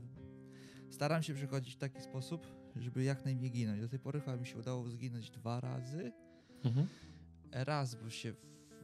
staram 0.89 1.23
się 1.23 1.33
przechodzić 1.33 1.73
w 1.75 1.77
taki 1.77 2.01
sposób, 2.01 2.47
żeby 2.75 3.03
jak 3.03 3.25
najmniej 3.25 3.51
ginąć. 3.51 3.81
Do 3.81 3.89
tej 3.89 3.99
pory 3.99 4.21
chyba 4.21 4.37
mi 4.37 4.47
się 4.47 4.57
udało 4.57 4.89
zginąć 4.89 5.31
dwa 5.31 5.59
razy 5.59 6.11
Mhm. 6.63 6.87
Raz, 7.51 7.95
bo 7.95 8.09
się 8.09 8.33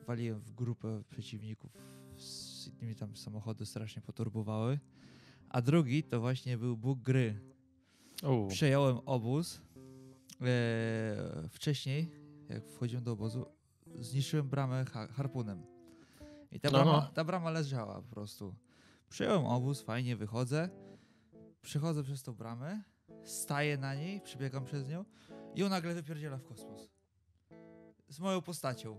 waliłem 0.07 0.39
w 0.39 0.51
grupę 0.51 1.03
przeciwników 1.09 1.71
z 2.17 2.67
innymi 2.67 2.95
tam 2.95 3.17
samochody 3.17 3.65
strasznie 3.65 4.01
poturbowały. 4.01 4.79
A 5.49 5.61
drugi 5.61 6.03
to 6.03 6.19
właśnie 6.19 6.57
był 6.57 6.77
Bóg 6.77 6.99
gry. 6.99 7.39
U, 8.23 8.47
Przejąłem 8.47 8.97
obóz. 9.05 9.61
E, 10.41 11.49
wcześniej, 11.49 12.11
jak 12.49 12.67
wchodziłem 12.69 13.03
do 13.03 13.11
obozu, 13.11 13.45
zniszczyłem 13.99 14.49
bramę 14.49 14.85
ha 14.85 15.07
harpunem. 15.07 15.63
I 16.51 16.59
ta 16.59 16.69
No, 16.69 16.71
brama, 16.77 16.91
no. 16.91 17.07
ta 17.13 17.23
brama 17.23 17.49
leżała 17.51 17.95
po 18.01 18.07
prostu. 18.09 18.55
Przejąłem 19.09 19.45
obóz, 19.45 19.81
fajnie 19.81 20.15
wychodzę. 20.15 20.69
Przechodzę 21.61 22.03
przez 22.03 22.23
tą 22.23 22.33
bramę, 22.33 22.81
staję 23.23 23.77
na 23.77 23.95
niej, 23.95 24.21
przebiegam 24.21 24.65
przez 24.65 24.89
nią 24.89 25.05
i 25.55 25.63
on 25.63 25.69
nagle 25.69 25.93
wypierdziela 25.93 26.37
w 26.37 26.43
kosmos. 26.43 26.89
Z 28.09 28.19
moją 28.19 28.41
postacią. 28.41 28.97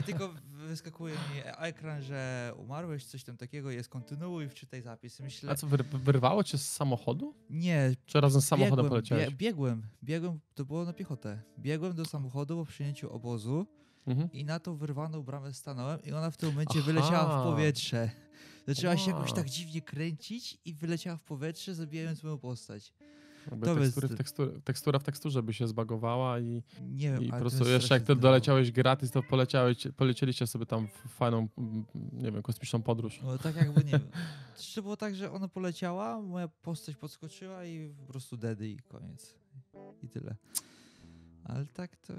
I 0.00 0.02
tylko 0.02 0.34
wyskakuje 0.68 1.14
mi 1.14 1.40
ekran, 1.58 2.02
że 2.02 2.52
umarłeś, 2.58 3.04
coś 3.04 3.24
tam 3.24 3.36
takiego, 3.36 3.70
jest 3.70 3.88
kontynuuj, 3.88 4.48
wczytaj 4.48 4.82
zapis. 4.82 5.20
Myślę, 5.20 5.50
A 5.50 5.54
co, 5.54 5.66
wyr 5.66 5.84
wyrwało 5.84 6.44
cię 6.44 6.58
z 6.58 6.68
samochodu? 6.72 7.34
nie, 7.50 7.90
Czy 8.06 8.20
razem 8.20 8.40
z 8.42 8.46
samochodem 8.46 8.76
biegłem, 8.76 8.88
poleciałeś? 8.90 9.26
bie- 9.28 9.36
biegłem, 9.36 9.82
biegłem, 10.04 10.40
to 10.54 10.64
było 10.64 10.84
na 10.84 10.92
piechotę. 10.92 11.42
Biegłem 11.58 11.94
do 11.94 12.04
samochodu 12.04 12.56
po 12.56 12.64
przyjęciu 12.64 13.12
obozu 13.12 13.66
Mhm. 14.06 14.32
i 14.32 14.44
na 14.44 14.60
tą 14.60 14.76
wyrwaną 14.76 15.22
bramę 15.22 15.52
stanąłem 15.52 16.02
i 16.02 16.12
ona 16.12 16.30
w 16.30 16.36
tym 16.36 16.48
momencie 16.48 16.78
Aha. 16.78 16.86
wyleciała 16.86 17.40
w 17.40 17.44
powietrze. 17.44 18.10
Zaczęła 18.66 18.96
się 18.96 19.10
jakoś 19.10 19.26
Wow. 19.30 19.36
tak 19.36 19.50
dziwnie 19.50 19.82
kręcić 19.82 20.58
i 20.64 20.74
wyleciała 20.74 21.16
w 21.16 21.22
powietrze, 21.22 21.74
zabijając 21.74 22.22
moją 22.22 22.38
postać. 22.38 22.92
Jakby 23.50 23.66
to 23.66 23.74
tekstury 23.74 24.04
jest- 24.06 24.14
w 24.14 24.18
tekstur 24.18 24.62
tekstura 24.64 24.98
w 24.98 25.02
teksturze 25.02 25.42
by 25.42 25.54
się 25.54 25.68
zbagowała 25.68 26.40
i, 26.40 26.62
Nie 26.82 27.12
wiem, 27.12 27.22
i 27.22 27.30
po 27.30 27.36
prostu 27.36 27.68
jeszcze 27.68 27.94
jak 27.94 28.02
ty 28.02 28.16
doleciałeś 28.16 28.72
gratis, 28.72 29.10
to 29.10 29.22
poleciałeś, 29.22 29.88
polecieliście 29.96 30.46
sobie 30.46 30.66
tam 30.66 30.88
w 30.88 31.08
fajną, 31.08 31.48
nie 32.12 32.32
wiem, 32.32 32.42
kosmiczną 32.42 32.82
podróż. 32.82 33.20
No, 33.22 33.38
tak 33.38 33.56
jakby 33.56 33.84
nie 33.84 33.90
wiem. 33.90 34.08
Czy 34.72 34.82
było 34.82 34.96
tak, 34.96 35.14
że 35.16 35.32
ona 35.32 35.48
poleciała, 35.48 36.22
moja 36.22 36.48
postać 36.48 36.96
podskoczyła 36.96 37.64
i 37.64 37.88
po 37.88 38.06
prostu 38.12 38.36
dedy 38.36 38.68
i 38.68 38.76
koniec. 38.78 39.34
I 40.02 40.08
tyle. 40.08 40.36
Ale 41.44 41.66
tak 41.66 41.96
to... 41.96 42.12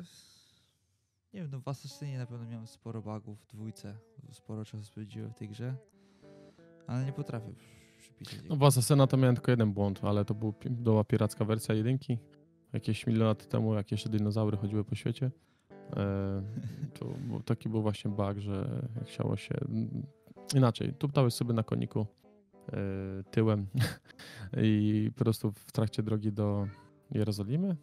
Nie 1.38 1.43
wiem, 1.43 1.52
no 1.52 1.60
w 1.60 1.67
Assassinie 1.67 2.17
na 2.17 2.26
pewno 2.26 2.45
miałem 2.45 2.67
sporo 2.67 3.02
bugów, 3.02 3.39
w 3.41 3.47
dwójce. 3.47 3.97
Sporo 4.32 4.65
czasu 4.65 4.84
spędziłem 4.84 5.32
w 5.32 5.36
tej 5.36 5.50
grze. 5.50 5.76
Ale 6.88 7.06
nie 7.06 7.13
potrafię 7.13 7.54
przy- 7.54 7.97
przypisać. 7.97 8.50
No 8.50 8.56
w 8.56 8.63
Assassina 8.63 9.08
to 9.08 9.17
miałem 9.17 9.36
tylko 9.36 9.52
jeden 9.52 9.73
błąd, 9.73 10.00
ale 10.04 10.26
to 10.26 10.34
był, 10.34 10.54
była 10.69 11.04
piracka 11.04 11.45
wersja 11.45 11.76
jedynki. 11.76 12.17
Jakieś 12.73 13.08
milion 13.08 13.28
lat 13.28 13.50
temu, 13.50 13.73
jak 13.73 13.91
jeszcze 13.91 14.10
dinozaury 14.10 14.58
chodziły 14.58 14.84
po 14.84 14.95
świecie. 14.95 15.32
E, 15.97 16.43
to 17.00 17.06
taki 17.45 17.69
był 17.69 17.82
właśnie 17.82 18.12
bug, 18.12 18.38
że 18.38 18.88
chciało 19.06 19.38
się... 19.38 19.56
Inaczej, 20.56 20.93
tuptałeś 20.93 21.34
sobie 21.34 21.54
na 21.54 21.63
koniku 21.63 22.06
e, 22.73 22.78
tyłem 23.32 23.67
i 24.63 25.12
po 25.15 25.23
prostu 25.23 25.52
w 25.52 25.71
trakcie 25.71 26.04
drogi 26.04 26.32
do 26.32 26.67
Jerozolimy, 27.12 27.76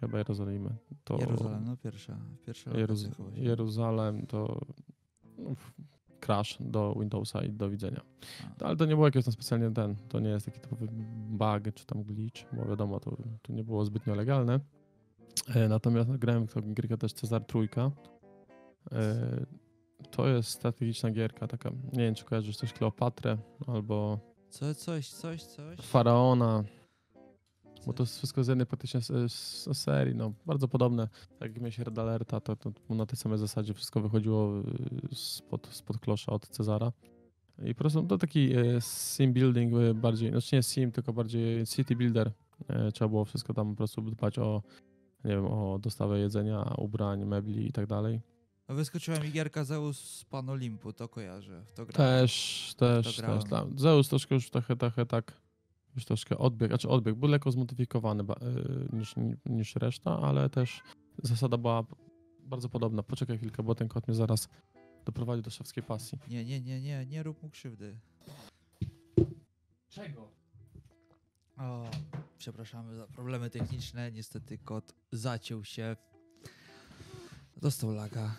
chyba 0.00 0.18
Jerozolimy, 0.18 0.70
to 1.04 1.18
Jeruzalem, 1.18 1.64
no 1.64 1.76
pierwsza. 1.76 2.16
Pierwsza 2.46 2.70
Jeruz 2.78 3.08
Jeruzalem 3.34 4.26
to 4.26 4.60
no, 5.38 5.50
f- 5.50 5.72
crash 6.20 6.56
do 6.60 6.94
Windowsa 7.00 7.44
i 7.44 7.52
do 7.52 7.70
widzenia. 7.70 8.00
A. 8.60 8.64
Ale 8.64 8.76
to 8.76 8.84
nie 8.86 8.94
było 8.94 9.06
jakieś 9.06 9.24
tam 9.24 9.32
specjalnie 9.32 9.70
ten, 9.70 9.96
to 10.08 10.20
nie 10.20 10.28
jest 10.28 10.46
taki 10.46 10.60
typowy 10.60 10.86
bug 11.28 11.74
czy 11.74 11.86
tam 11.86 12.02
glitch, 12.02 12.40
bo 12.52 12.64
wiadomo, 12.64 13.00
to, 13.00 13.16
to 13.42 13.52
nie 13.52 13.64
było 13.64 13.84
zbytnio 13.84 14.14
legalne. 14.14 14.60
E, 15.54 15.68
natomiast 15.68 16.10
grałem 16.10 16.46
w 16.46 16.74
gierkę 16.74 16.96
też 16.98 17.12
Cezar 17.12 17.44
Trójka. 17.44 17.90
E, 18.92 19.46
to 20.10 20.28
jest 20.28 20.48
strategiczna 20.48 21.10
gierka, 21.10 21.46
taka, 21.46 21.70
nie 21.92 22.04
wiem 22.04 22.14
czy 22.14 22.24
kojarzysz 22.24 22.56
coś 22.56 22.72
Kleopatrę 22.72 23.36
albo 23.66 24.18
Co, 24.48 24.74
coś, 24.74 25.08
coś, 25.10 25.42
coś. 25.42 25.78
Faraona, 25.80 26.64
bo 27.86 27.92
to 27.92 28.02
jest 28.02 28.16
wszystko 28.18 28.44
z 28.44 28.48
jednej 28.48 28.66
praktycznie 28.66 29.00
s- 29.24 29.68
serii, 29.72 30.14
no 30.14 30.32
bardzo 30.46 30.68
podobne. 30.68 31.08
Tak 31.38 31.48
jak 31.52 31.58
miałeś 31.60 31.78
Red 31.78 31.98
Alerta, 31.98 32.40
to, 32.40 32.56
to 32.56 32.72
na 32.90 33.06
tej 33.06 33.16
samej 33.16 33.38
zasadzie 33.38 33.74
wszystko 33.74 34.00
wychodziło 34.00 34.60
y, 35.12 35.14
spod, 35.14 35.68
spod 35.70 35.98
klosza 35.98 36.32
od 36.32 36.48
Cezara. 36.48 36.92
I 37.64 37.74
po 37.74 37.78
prostu 37.78 38.02
to 38.02 38.18
taki 38.18 38.52
e, 38.56 38.80
sim 38.80 39.32
building 39.32 39.74
e, 39.74 39.94
bardziej, 39.94 40.30
znaczy 40.30 40.56
nie 40.56 40.62
sim, 40.62 40.92
tylko 40.92 41.12
bardziej 41.12 41.66
city 41.66 41.96
builder. 41.96 42.30
Trzeba 42.94 43.08
było 43.08 43.24
wszystko 43.24 43.54
tam 43.54 43.70
po 43.70 43.76
prostu 43.76 44.02
dbać 44.02 44.38
o, 44.38 44.62
nie 45.24 45.30
wiem, 45.30 45.46
o 45.46 45.78
dostawę 45.78 46.18
jedzenia, 46.18 46.74
ubrań, 46.78 47.24
mebli 47.24 47.68
i 47.68 47.72
tak 47.72 47.86
dalej. 47.86 48.20
A 48.68 48.74
Wyskoczyła 48.74 49.18
mi 49.20 49.30
gierka 49.32 49.64
Zeus 49.64 49.98
z 49.98 50.24
Pan 50.24 50.48
Olimpu, 50.48 50.92
to 50.92 51.08
kojarzę. 51.08 51.62
W 51.66 51.72
to 51.72 51.86
grałem. 51.86 52.20
Też, 52.22 52.74
też, 52.76 53.20
grałem. 53.20 53.40
też. 53.40 53.50
Tam. 53.50 53.78
Zeus 53.78 54.08
troszkę 54.08 54.34
już 54.34 54.50
trochę, 54.50 54.76
trochę 54.76 55.06
tak, 55.06 55.32
już 55.94 56.04
troszkę 56.04 56.38
odbieg, 56.38 56.70
znaczy 56.70 56.88
odbieg, 56.88 57.14
był 57.14 57.28
lekko 57.28 57.50
zmodyfikowany 57.50 58.22
y, 58.22 58.96
niż, 58.96 59.14
niż 59.46 59.76
reszta, 59.76 60.18
ale 60.18 60.50
też 60.50 60.82
zasada 61.22 61.56
była 61.56 61.84
bardzo 62.44 62.68
podobna. 62.68 63.02
Poczekaj 63.02 63.38
chwilkę, 63.38 63.62
bo 63.62 63.74
ten 63.74 63.88
kot 63.88 64.08
mnie 64.08 64.14
zaraz 64.14 64.48
doprowadzi 65.04 65.42
do 65.42 65.50
szewskiej 65.50 65.82
pasji. 65.82 66.18
Nie, 66.28 66.44
nie, 66.44 66.60
nie, 66.60 66.80
nie, 66.80 67.06
nie 67.06 67.22
rób 67.22 67.42
mu 67.42 67.50
krzywdy. 67.50 67.96
Czego? 69.88 70.28
O, 71.56 71.90
przepraszamy 72.38 72.94
za 72.94 73.06
problemy 73.06 73.50
techniczne. 73.50 74.12
Niestety 74.12 74.58
kot 74.58 74.94
zaciął 75.12 75.64
się. 75.64 75.96
Dostał 77.56 77.92
laga. 77.92 78.34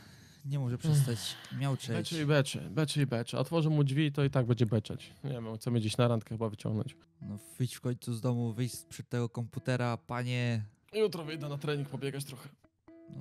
Nie 0.45 0.59
może 0.59 0.77
przestać 0.77 1.19
miauczeć. 1.59 1.89
Beczy 1.89 2.21
i 2.21 2.25
beczy, 2.25 2.69
beczy 2.69 3.01
i 3.01 3.05
beczy. 3.05 3.37
Otworzę 3.37 3.69
mu 3.69 3.83
drzwi, 3.83 4.11
to 4.11 4.23
i 4.23 4.29
tak 4.29 4.45
będzie 4.45 4.65
beczeć. 4.65 5.13
Nie 5.23 5.29
wiem, 5.29 5.55
chcemy 5.55 5.79
gdzieś 5.79 5.97
na 5.97 6.07
randkę 6.07 6.29
chyba 6.29 6.49
wyciągnąć. 6.49 6.95
No 7.21 7.38
wyjdź 7.60 7.75
w 7.75 7.81
końcu 7.81 8.13
z 8.13 8.21
domu, 8.21 8.53
wyjść 8.53 8.77
sprzed 8.77 9.10
tego 9.10 9.29
komputera, 9.29 9.97
panie. 9.97 10.65
Jutro 10.93 11.23
wyjdę 11.23 11.49
na 11.49 11.57
trening 11.57 11.89
pobiegać 11.89 12.25
trochę. 12.25 12.49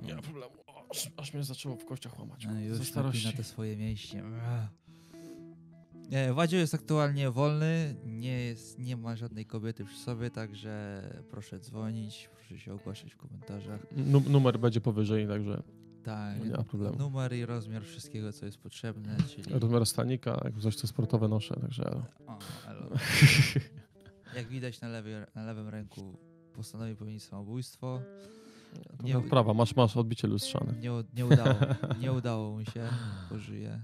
No, 0.01 0.07
Nie 0.07 0.15
ma 0.15 0.21
problemu. 0.21 0.51
O, 0.67 0.85
aż, 0.91 1.09
aż 1.17 1.33
mnie 1.33 1.43
zaczęło 1.43 1.75
w 1.75 1.85
kościach 1.85 2.19
łamać. 2.19 2.45
no 2.45 2.53
Ze 2.53 2.59
już 2.65 2.87
starości. 2.89 3.25
napina 3.25 3.37
te 3.37 3.49
swoje 3.49 3.77
mięśnie. 3.77 4.23
Nie, 6.09 6.33
Wadzio 6.33 6.57
jest 6.57 6.73
aktualnie 6.73 7.31
wolny, 7.31 7.95
nie, 8.05 8.41
jest, 8.43 8.79
nie 8.79 8.97
ma 8.97 9.15
żadnej 9.15 9.45
kobiety 9.45 9.85
przy 9.85 9.99
sobie, 9.99 10.29
także 10.31 11.01
proszę 11.29 11.59
dzwonić, 11.59 12.29
proszę 12.35 12.59
się 12.59 12.73
ogłaszać 12.73 13.13
w 13.13 13.17
komentarzach. 13.17 13.85
Nu- 13.91 14.29
numer 14.29 14.59
będzie 14.59 14.81
powyżej, 14.81 15.27
także 15.27 15.63
Tak, 16.03 16.39
No 16.39 16.45
nie 16.45 16.51
ma 16.51 16.63
problemu. 16.63 16.97
numer 16.97 17.33
i 17.33 17.45
rozmiar 17.45 17.83
wszystkiego, 17.83 18.33
co 18.33 18.45
jest 18.45 18.57
potrzebne, 18.57 19.17
czyli... 19.29 19.59
rozmiar 19.59 19.85
stanika, 19.85 20.41
jak 20.43 20.59
coś 20.59 20.77
to 20.77 20.87
sportowe 20.87 21.27
noszę, 21.27 21.55
także... 21.61 21.83
O, 22.27 22.39
elo. 22.67 22.89
Jak 24.35 24.47
widać 24.47 24.81
na, 24.81 24.87
lewej, 24.87 25.13
na 25.35 25.45
lewym 25.45 25.69
ręku 25.69 26.17
postanowił 26.53 26.95
popełnić 26.95 27.23
samobójstwo. 27.23 28.01
Nie, 29.03 29.21
prawa, 29.21 29.53
masz, 29.53 29.75
masz 29.75 29.97
odbicie 29.97 30.27
lustrzane. 30.27 30.73
Nie, 30.73 30.91
nie, 31.13 31.25
udało, 31.25 31.55
nie 32.01 32.13
udało 32.13 32.51
mu 32.51 32.65
się, 32.65 32.87
pożyje. 33.29 33.81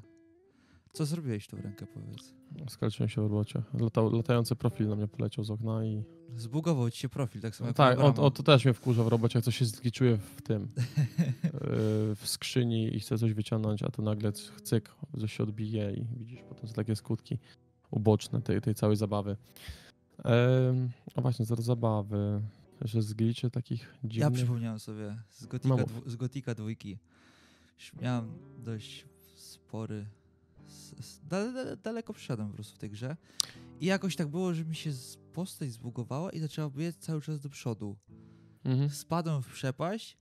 Co 0.93 1.05
zrobiłeś 1.05 1.43
w 1.43 1.47
tą 1.47 1.57
rękę, 1.57 1.85
powiedz? 1.93 2.33
Skalczyłem 2.69 3.09
się 3.09 3.21
w 3.21 3.23
robocie. 3.23 3.61
Latał, 3.73 4.15
latający 4.15 4.55
profil 4.55 4.87
na 4.87 4.95
mnie 4.95 5.07
poleciał 5.07 5.43
z 5.43 5.51
okna 5.51 5.85
i... 5.85 6.03
Zbugował 6.35 6.89
ci 6.89 6.99
się 6.99 7.09
profil, 7.09 7.41
tak 7.41 7.55
samo 7.55 7.67
jak 7.67 7.77
tak, 7.77 7.97
moja 7.97 8.09
o, 8.09 8.13
brama. 8.13 8.27
o, 8.27 8.31
to 8.31 8.43
też 8.43 8.65
mnie 8.65 8.73
wkurza 8.73 9.03
w 9.03 9.07
robocie, 9.07 9.37
jak 9.39 9.45
coś 9.45 9.57
się 9.57 9.65
zgliczuje 9.65 10.17
w 10.17 10.41
tym, 10.41 10.61
yy, 10.73 11.51
w 12.15 12.21
skrzyni 12.23 12.95
i 12.95 12.99
chce 12.99 13.17
coś 13.17 13.33
wyciągnąć, 13.33 13.83
a 13.83 13.89
to 13.89 14.01
nagle 14.01 14.31
cyk, 14.63 14.95
coś 15.19 15.33
się 15.33 15.43
odbije 15.43 15.93
i 15.93 16.05
widzisz 16.17 16.39
potem 16.49 16.69
takie 16.69 16.95
skutki 16.95 17.39
uboczne 17.91 18.41
tej, 18.41 18.61
tej 18.61 18.75
całej 18.75 18.95
zabawy. 18.97 19.37
Em, 20.23 20.89
a 21.15 21.21
właśnie, 21.21 21.45
z 21.45 21.59
zabawy, 21.59 22.41
że 22.81 23.01
zgliczy 23.01 23.51
takich 23.51 23.93
Ja 24.03 24.09
dziwnych... 24.09 24.33
przypomniałem 24.33 24.79
sobie 24.79 25.15
z 25.29 25.45
Gotika, 25.45 25.75
No 25.75 25.85
dwu, 25.85 26.09
z 26.09 26.15
Gotika 26.15 26.55
dwójki. 26.55 26.97
Miałem 28.01 28.31
dość 28.63 29.05
spory. 29.35 30.05
Da, 31.23 31.51
da, 31.51 31.75
daleko 31.75 32.13
przyszedłem 32.13 32.47
po 32.47 32.53
prostu 32.53 32.75
w 32.75 32.77
tej 32.79 32.89
grze. 32.89 33.17
I 33.81 33.85
jakoś 33.85 34.15
tak 34.15 34.27
było, 34.27 34.53
że 34.53 34.65
mi 34.65 34.75
się 34.75 34.91
z- 34.91 35.17
postać 35.33 35.71
zbugowała 35.71 36.31
i 36.31 36.39
zaczęła 36.39 36.69
biec 36.69 36.97
cały 36.97 37.21
czas 37.21 37.39
do 37.39 37.49
przodu. 37.49 37.95
Mhm. 38.65 38.89
Spadłem 38.89 39.41
w 39.43 39.47
przepaść. 39.47 40.17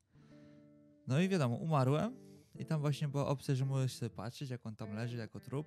No 1.06 1.20
i 1.20 1.28
wiadomo, 1.28 1.56
umarłem. 1.56 2.16
I 2.58 2.64
tam 2.64 2.80
właśnie 2.80 3.08
była 3.08 3.26
opcja, 3.26 3.54
że 3.54 3.66
możesz 3.66 3.92
sobie 3.92 4.10
patrzeć, 4.10 4.50
jak 4.50 4.66
on 4.66 4.76
tam 4.76 4.94
leży 4.94 5.16
jako 5.16 5.40
trup. 5.40 5.66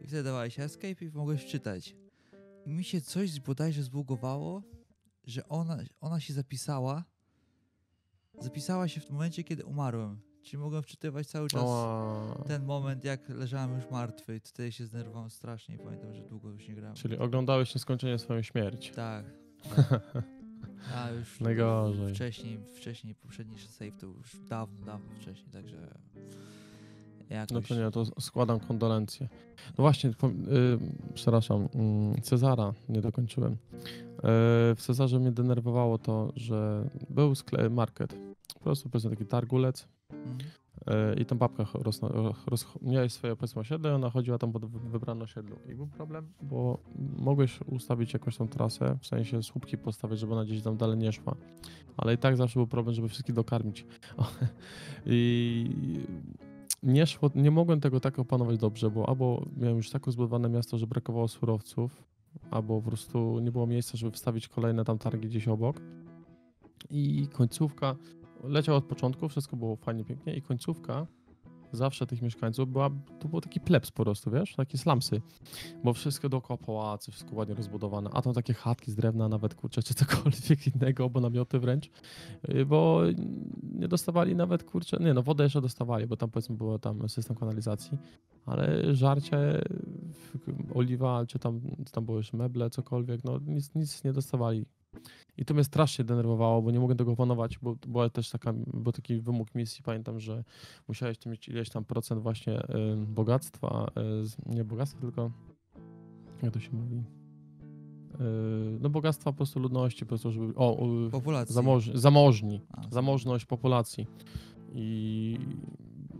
I 0.00 0.06
wtedy 0.06 0.22
dawałeś 0.22 0.58
escape 0.60 1.04
i 1.04 1.10
mogłeś 1.10 1.46
czytać. 1.46 1.96
I 2.66 2.70
mi 2.70 2.84
się 2.84 3.00
coś 3.00 3.40
bodajże 3.40 3.82
zbugowało, 3.82 4.62
że 5.24 5.48
ona, 5.48 5.78
ona 6.00 6.20
się 6.20 6.34
zapisała. 6.34 7.04
Zapisała 8.40 8.88
się 8.88 9.00
w 9.00 9.10
momencie, 9.10 9.44
kiedy 9.44 9.64
umarłem. 9.64 10.20
Czyli 10.42 10.58
mogłem 10.58 10.82
wczytywać 10.82 11.26
cały 11.26 11.48
czas 11.48 11.62
Ała. 11.62 12.44
ten 12.46 12.64
moment, 12.64 13.04
jak 13.04 13.28
leżałem 13.28 13.76
już 13.76 13.90
martwy. 13.90 14.36
I 14.36 14.40
wtedy 14.40 14.72
się 14.72 14.86
zdenerwowałem 14.86 15.30
strasznie 15.30 15.74
i 15.74 15.78
pamiętam, 15.78 16.14
że 16.14 16.22
długo 16.22 16.50
już 16.50 16.68
nie 16.68 16.74
grałem. 16.74 16.96
Czyli 16.96 17.18
oglądałeś 17.18 17.74
nieskończenie 17.74 18.18
swoją 18.18 18.42
śmierć. 18.42 18.90
Tak. 18.90 19.24
A 20.94 21.10
już 21.10 21.40
Najgorzej. 21.40 22.14
wcześniej, 22.14 22.58
wcześniej 22.76 23.14
poprzedni 23.14 23.58
save 23.58 23.96
to 24.00 24.06
już 24.06 24.36
dawno, 24.48 24.86
dawno 24.86 25.14
wcześniej, 25.20 25.50
także 25.50 25.94
jakoś... 27.30 27.52
No 27.52 27.60
to 27.62 27.74
nie, 27.74 27.90
to 27.90 28.20
składam 28.20 28.60
kondolencje. 28.60 29.28
No 29.78 29.82
właśnie, 29.82 30.10
po- 30.12 30.28
y, 30.28 30.32
przepraszam, 31.14 31.68
mm, 31.74 32.20
Cezara 32.22 32.72
nie 32.88 33.00
dokończyłem. 33.00 33.52
Y, 33.52 33.56
w 34.74 34.76
Cezarze 34.78 35.18
mnie 35.18 35.32
denerwowało 35.32 35.98
to, 35.98 36.32
że 36.36 36.88
był 37.10 37.32
skle- 37.32 37.70
market. 37.70 38.16
Po 38.54 38.60
prostu 38.60 38.88
powiedzmy 38.88 39.10
taki 39.10 39.26
targulec 39.26 39.88
Mhm. 40.12 40.38
y, 41.12 41.20
i 41.20 41.24
tam 41.24 41.38
babka 41.38 41.66
rosno, 41.74 42.08
roz, 42.46 42.66
miałeś 42.82 43.12
swoje 43.12 43.36
powiedzmy 43.36 43.60
osiedle 43.60 43.90
i 43.90 43.94
ona 43.94 44.10
chodziła 44.10 44.38
tam 44.38 44.52
po 44.52 44.58
wy- 44.58 44.90
wybranym 44.90 45.22
osiedlu. 45.22 45.56
I 45.72 45.74
był 45.74 45.86
problem, 45.86 46.32
bo 46.42 46.78
mogłeś 47.18 47.60
ustawić 47.60 48.12
jakąś 48.12 48.36
tą 48.36 48.48
trasę, 48.48 48.96
w 49.00 49.06
sensie 49.06 49.42
słupki 49.42 49.78
postawić, 49.78 50.18
żeby 50.18 50.32
ona 50.32 50.44
gdzieś 50.44 50.62
tam 50.62 50.76
dalej 50.76 50.98
nie 50.98 51.12
szła. 51.12 51.34
Ale 51.96 52.14
i 52.14 52.18
tak 52.18 52.36
zawsze 52.36 52.58
był 52.60 52.66
problem, 52.66 52.94
żeby 52.94 53.08
wszystkich 53.08 53.34
dokarmić. 53.34 53.86
I 55.06 55.66
nie 56.82 57.06
szło, 57.06 57.30
nie 57.34 57.50
mogłem 57.50 57.80
tego 57.80 58.00
tak 58.00 58.18
opanować 58.18 58.58
dobrze, 58.58 58.90
bo 58.90 59.08
albo 59.08 59.46
miałem 59.56 59.76
już 59.76 59.90
tak 59.90 60.06
rozbudowane 60.06 60.48
miasto, 60.48 60.78
że 60.78 60.86
brakowało 60.86 61.28
surowców, 61.28 62.04
albo 62.50 62.80
po 62.80 62.88
prostu 62.88 63.40
nie 63.40 63.52
było 63.52 63.66
miejsca, 63.66 63.98
żeby 63.98 64.12
wstawić 64.12 64.48
kolejne 64.48 64.84
tam 64.84 64.98
targi 64.98 65.28
gdzieś 65.28 65.48
obok. 65.48 65.80
I 66.90 67.28
końcówka 67.32 67.96
leciała 68.44 68.78
od 68.78 68.84
początku, 68.84 69.28
wszystko 69.28 69.56
było 69.56 69.76
fajnie, 69.76 70.04
pięknie 70.04 70.34
i 70.34 70.42
końcówka 70.42 71.06
zawsze 71.76 72.06
tych 72.06 72.22
mieszkańców 72.22 72.68
była, 72.68 72.90
to 73.20 73.28
był 73.28 73.40
taki 73.40 73.60
plebs 73.60 73.90
po 73.90 74.02
prostu, 74.02 74.30
wiesz, 74.30 74.54
takie 74.54 74.78
slumsy, 74.78 75.20
bo 75.84 75.92
wszystko 75.92 76.28
dookoła 76.28 76.58
pałacy, 76.58 77.12
wszystko 77.12 77.36
ładnie 77.36 77.54
rozbudowane, 77.54 78.10
a 78.12 78.22
tam 78.22 78.32
takie 78.32 78.54
chatki 78.54 78.90
z 78.90 78.94
drewna 78.94 79.28
nawet, 79.28 79.54
kurczę, 79.54 79.82
czy 79.82 79.94
cokolwiek 79.94 80.66
innego, 80.74 81.04
albo 81.04 81.20
namioty 81.20 81.58
wręcz, 81.58 81.90
yy, 82.48 82.66
bo 82.66 83.02
nie 83.74 83.88
dostawali 83.88 84.36
nawet, 84.36 84.64
kurczę, 84.64 84.96
nie 85.00 85.14
no, 85.14 85.22
wodę 85.22 85.44
jeszcze 85.44 85.60
dostawali, 85.60 86.06
bo 86.06 86.16
tam 86.16 86.30
powiedzmy 86.30 86.56
było 86.56 86.78
tam 86.78 87.08
system 87.08 87.36
kanalizacji, 87.36 87.98
ale 88.46 88.94
żarcie, 88.94 89.62
oliwa, 90.74 91.26
czy 91.26 91.38
tam, 91.38 91.60
tam 91.92 92.04
były 92.04 92.18
jeszcze 92.18 92.36
meble, 92.36 92.70
cokolwiek, 92.70 93.24
no 93.24 93.38
nic, 93.46 93.74
nic 93.74 94.04
nie 94.04 94.12
dostawali. 94.12 94.66
I 95.36 95.44
to 95.44 95.54
mnie 95.54 95.64
strasznie 95.64 96.04
denerwowało, 96.04 96.62
bo 96.62 96.70
nie 96.70 96.80
mogłem 96.80 96.98
tego 96.98 97.12
opanować, 97.12 97.58
bo 97.58 97.76
była 97.86 98.10
też 98.10 98.30
taka, 98.30 98.52
był 98.52 98.92
taki 98.92 99.20
wymóg 99.20 99.54
misji, 99.54 99.82
pamiętam, 99.82 100.20
że 100.20 100.44
musiałeś 100.88 101.26
mieć 101.26 101.48
ileś 101.48 101.70
tam 101.70 101.84
procent 101.84 102.22
właśnie 102.22 102.60
y, 102.60 102.96
bogactwa, 102.96 103.90
y, 104.48 104.54
nie 104.54 104.64
bogactwa, 104.64 105.00
tylko 105.00 105.30
jak 106.42 106.52
to 106.52 106.60
się 106.60 106.72
mówi? 106.72 107.23
Y, 108.14 108.78
no 108.80 108.90
bogactwa 108.90 109.32
po 109.32 109.36
prostu 109.36 109.60
ludności, 109.60 110.04
po 110.04 110.08
prostu, 110.08 110.32
żeby, 110.32 110.54
o, 110.56 110.86
Populacji. 111.10 111.54
zamoż, 111.54 111.90
zamożni, 111.94 112.60
A, 112.72 112.82
zamożność 112.90 113.44
populacji. 113.44 114.06
I 114.72 115.38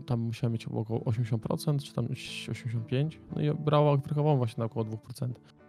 tam 0.06 0.20
musiałem 0.20 0.52
mieć 0.52 0.66
około 0.66 1.00
80%, 1.00 1.82
czy 1.82 1.94
tam 1.94 2.06
85%, 2.06 3.10
no 3.36 3.42
i 3.42 3.50
brało, 3.54 3.98
brakowało 3.98 4.36
właśnie 4.36 4.60
na 4.60 4.64
około 4.64 4.84
2%. 4.84 5.28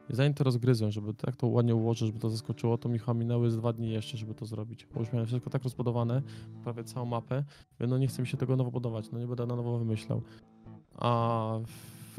I 0.09 0.15
zanim 0.15 0.33
to 0.33 0.43
rozgryzłem, 0.43 0.91
żeby 0.91 1.13
tak 1.13 1.35
to 1.35 1.47
ładnie 1.47 1.75
ułożyć, 1.75 2.07
żeby 2.07 2.19
to 2.19 2.29
zaskoczyło, 2.29 2.77
to 2.77 2.89
mi 2.89 2.99
chyba 2.99 3.13
minęły 3.13 3.51
z 3.51 3.57
dwa 3.57 3.73
dni 3.73 3.89
jeszcze, 3.89 4.17
żeby 4.17 4.33
to 4.33 4.45
zrobić. 4.45 4.87
Bo 4.93 4.99
już 4.99 5.11
miałem 5.11 5.27
wszystko 5.27 5.49
tak 5.49 5.63
rozbudowane, 5.63 6.21
prawie 6.63 6.83
całą 6.83 7.05
mapę, 7.05 7.43
no 7.79 7.97
nie 7.97 8.07
chce 8.07 8.21
mi 8.21 8.27
się 8.27 8.37
tego 8.37 8.55
nowo 8.55 8.71
budować, 8.71 9.11
no 9.11 9.19
nie 9.19 9.27
będę 9.27 9.45
na 9.45 9.55
nowo 9.55 9.79
wymyślał. 9.79 10.21
A 10.95 11.59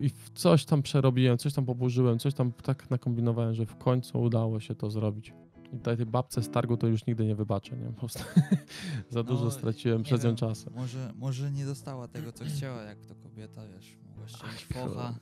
i 0.00 0.10
coś 0.34 0.64
tam 0.64 0.82
przerobiłem, 0.82 1.38
coś 1.38 1.54
tam 1.54 1.66
poburzyłem, 1.66 2.18
coś 2.18 2.34
tam 2.34 2.52
tak 2.52 2.90
nakombinowałem, 2.90 3.54
że 3.54 3.66
w 3.66 3.76
końcu 3.76 4.22
udało 4.22 4.60
się 4.60 4.74
to 4.74 4.90
zrobić. 4.90 5.32
I 5.72 5.76
tutaj 5.76 5.96
tej 5.96 6.06
babce 6.06 6.42
z 6.42 6.50
targu 6.50 6.76
to 6.76 6.86
już 6.86 7.06
nigdy 7.06 7.26
nie 7.26 7.34
wybaczę, 7.34 7.76
nie? 7.76 7.86
Po 7.86 7.92
prostu 7.92 8.24
za 9.10 9.22
dużo 9.22 9.44
No, 9.44 9.50
straciłem 9.50 10.02
przez 10.02 10.24
nią 10.24 10.34
czasu. 10.34 10.70
Może, 10.76 11.12
może 11.16 11.52
nie 11.52 11.64
dostała 11.66 12.08
tego, 12.08 12.32
co 12.32 12.44
chciała, 12.44 12.82
jak 12.82 12.98
to 13.06 13.14
kobieta, 13.14 13.62
wiesz, 13.74 13.96
mogła 14.08 14.28
ściąć 14.28 14.64
focha. 14.64 15.14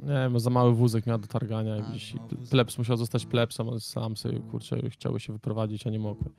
Nie 0.00 0.08
wiem, 0.08 0.40
za 0.40 0.50
mały 0.50 0.74
wózek 0.74 1.06
miała 1.06 1.18
do 1.18 1.26
targania 1.26 1.76
i 1.76 1.80
A, 1.80 1.90
gdzieś 1.90 2.14
plebs 2.50 2.78
musiał 2.78 2.96
zostać 2.96 3.26
plebsem, 3.26 3.68
a 3.68 3.80
sam 3.80 4.16
sobie, 4.16 4.40
kurczę, 4.40 4.90
chciały 4.90 5.20
się 5.20 5.32
wyprowadzić, 5.32 5.86
a 5.86 5.90
nie 5.90 5.98
mogły. 5.98 6.30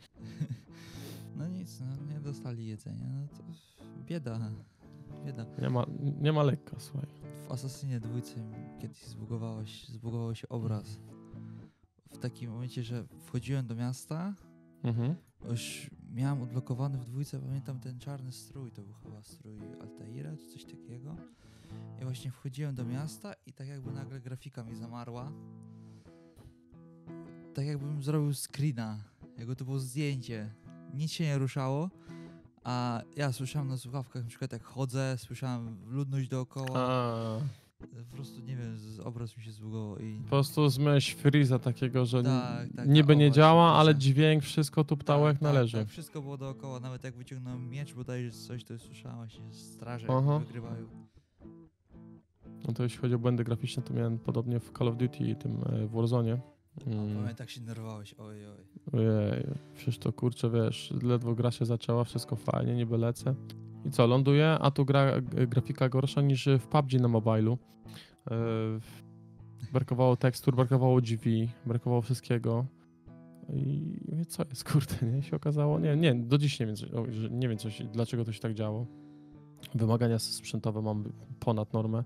No 1.37 1.47
nic, 1.47 1.79
no, 1.79 2.13
nie 2.13 2.19
dostali 2.19 2.67
jedzenia, 2.67 3.07
no 3.13 3.27
to 3.37 3.43
bieda, 4.05 4.39
bieda. 5.25 5.45
Nie 5.61 5.69
ma, 5.69 5.85
nie 6.21 6.33
ma 6.33 6.43
lekka, 6.43 6.75
słuchaj. 6.79 7.09
W 7.47 7.51
Asasynie 7.51 7.99
dwójce 7.99 8.35
kiedyś 8.79 9.05
zbugowało 9.05 9.65
się, 9.65 9.93
zbugował 9.93 10.35
się 10.35 10.49
obraz. 10.49 10.99
W 12.11 12.17
takim 12.17 12.51
momencie, 12.51 12.83
że 12.83 13.05
wchodziłem 13.25 13.67
do 13.67 13.75
miasta, 13.75 14.33
Mhm. 14.83 15.15
już 15.49 15.89
miałem 16.13 16.41
odblokowany 16.41 16.97
w 16.97 17.05
dwójce, 17.05 17.39
pamiętam 17.39 17.79
ten 17.79 17.99
czarny 17.99 18.31
strój, 18.31 18.71
to 18.71 18.81
był 18.81 18.93
chyba 18.93 19.21
strój 19.23 19.57
Altaira 19.81 20.37
czy 20.37 20.47
coś 20.47 20.65
takiego. 20.65 21.15
I 22.01 22.03
właśnie 22.03 22.31
wchodziłem 22.31 22.75
do 22.75 22.85
miasta 22.85 23.33
i 23.45 23.53
tak 23.53 23.67
jakby 23.67 23.91
nagle 23.91 24.19
grafika 24.21 24.63
mi 24.63 24.75
zamarła. 24.75 25.31
Tak 27.53 27.65
jakbym 27.65 28.03
zrobił 28.03 28.33
screena, 28.33 29.03
jakby 29.37 29.55
to 29.55 29.65
było 29.65 29.79
zdjęcie. 29.79 30.53
Nic 30.93 31.11
się 31.11 31.23
nie 31.23 31.37
ruszało, 31.37 31.89
a 32.63 33.01
ja 33.15 33.31
słyszałem 33.31 33.67
na 33.67 33.77
słuchawkach, 33.77 34.23
na 34.23 34.29
przykład 34.29 34.51
jak 34.51 34.63
chodzę, 34.63 35.15
słyszałem 35.17 35.77
ludność 35.87 36.27
dookoła. 36.29 36.79
A, 36.79 37.39
Po 38.09 38.15
prostu 38.15 38.41
nie 38.41 38.55
wiem, 38.55 38.77
obraz 39.03 39.37
mi 39.37 39.43
się 39.43 39.51
zbugował 39.51 39.97
i... 39.97 40.19
po 40.23 40.29
prostu 40.29 40.69
zmyśl 40.69 41.17
Freeza 41.17 41.59
takiego, 41.59 42.05
że 42.05 42.23
Tak, 42.23 42.67
tak, 42.75 42.87
niby 42.87 43.15
nie 43.15 43.31
działa, 43.31 43.73
ale 43.73 43.95
dźwięk, 43.95 44.43
wszystko 44.43 44.83
tu 44.83 44.97
ptało 44.97 45.27
jak 45.27 45.35
tak, 45.35 45.41
należy. 45.41 45.77
Tak, 45.77 45.87
wszystko 45.87 46.21
było 46.21 46.37
dookoła, 46.37 46.79
nawet 46.79 47.03
jak 47.03 47.15
wyciągnąłem 47.15 47.69
miecz 47.69 47.93
bodajże 47.93 48.31
coś, 48.31 48.63
to 48.63 48.79
słyszałem 48.79 49.17
właśnie 49.17 49.53
straże 49.53 50.07
Aha. 50.09 50.39
wygrywają. 50.39 50.87
No 52.67 52.73
to 52.73 52.83
jeśli 52.83 52.99
chodzi 52.99 53.15
o 53.15 53.19
błędy 53.19 53.43
graficzne, 53.43 53.83
to 53.83 53.93
miałem 53.93 54.19
podobnie 54.19 54.59
w 54.59 54.71
Call 54.77 54.87
of 54.87 54.97
Duty, 54.97 55.35
tym 55.35 55.63
e, 55.65 55.87
w 55.87 55.91
Warzone. 55.91 56.39
Mm. 56.87 57.15
Pamiętam, 57.15 57.35
jak 57.39 57.49
się 57.49 57.61
nerwowałeś, 57.61 58.13
oj, 58.13 58.35
oj. 58.47 58.99
Ojej, 58.99 59.47
przecież 59.75 59.97
to 59.97 60.13
kurczę, 60.13 60.49
wiesz, 60.49 60.93
ledwo 61.03 61.35
gra 61.35 61.51
się 61.51 61.65
zaczęła, 61.65 62.03
wszystko 62.03 62.35
fajnie, 62.35 62.75
niby 62.75 62.97
lecę. 62.97 63.35
I 63.85 63.91
co, 63.91 64.07
ląduję, 64.07 64.57
a 64.61 64.71
tu 64.71 64.85
gra, 64.85 65.21
grafika 65.21 65.89
gorsza 65.89 66.21
niż 66.21 66.49
w 66.59 66.67
PUBG 66.67 66.93
na 66.93 67.07
mobilu. 67.07 67.57
Yy, 68.31 68.35
brakowało 69.73 70.17
tekstur, 70.17 70.55
brakowało 70.55 71.01
drzwi, 71.01 71.49
brakowało 71.65 72.01
wszystkiego. 72.01 72.65
I 73.53 73.97
co 74.27 74.43
jest, 74.49 74.71
kurde, 74.71 74.95
nie? 75.15 75.23
się 75.23 75.35
okazało, 75.35 75.79
nie, 75.79 75.95
nie, 75.95 76.15
do 76.15 76.37
dziś 76.37 76.59
nie 76.59 76.65
wiem, 76.65 76.75
nie 77.31 77.49
wiem 77.49 77.57
coś, 77.57 77.83
dlaczego 77.93 78.25
to 78.25 78.31
się 78.31 78.39
tak 78.39 78.53
działo. 78.53 78.85
Wymagania 79.75 80.19
sprzętowe 80.19 80.81
mam 80.81 81.11
ponad 81.39 81.73
normę 81.73 82.03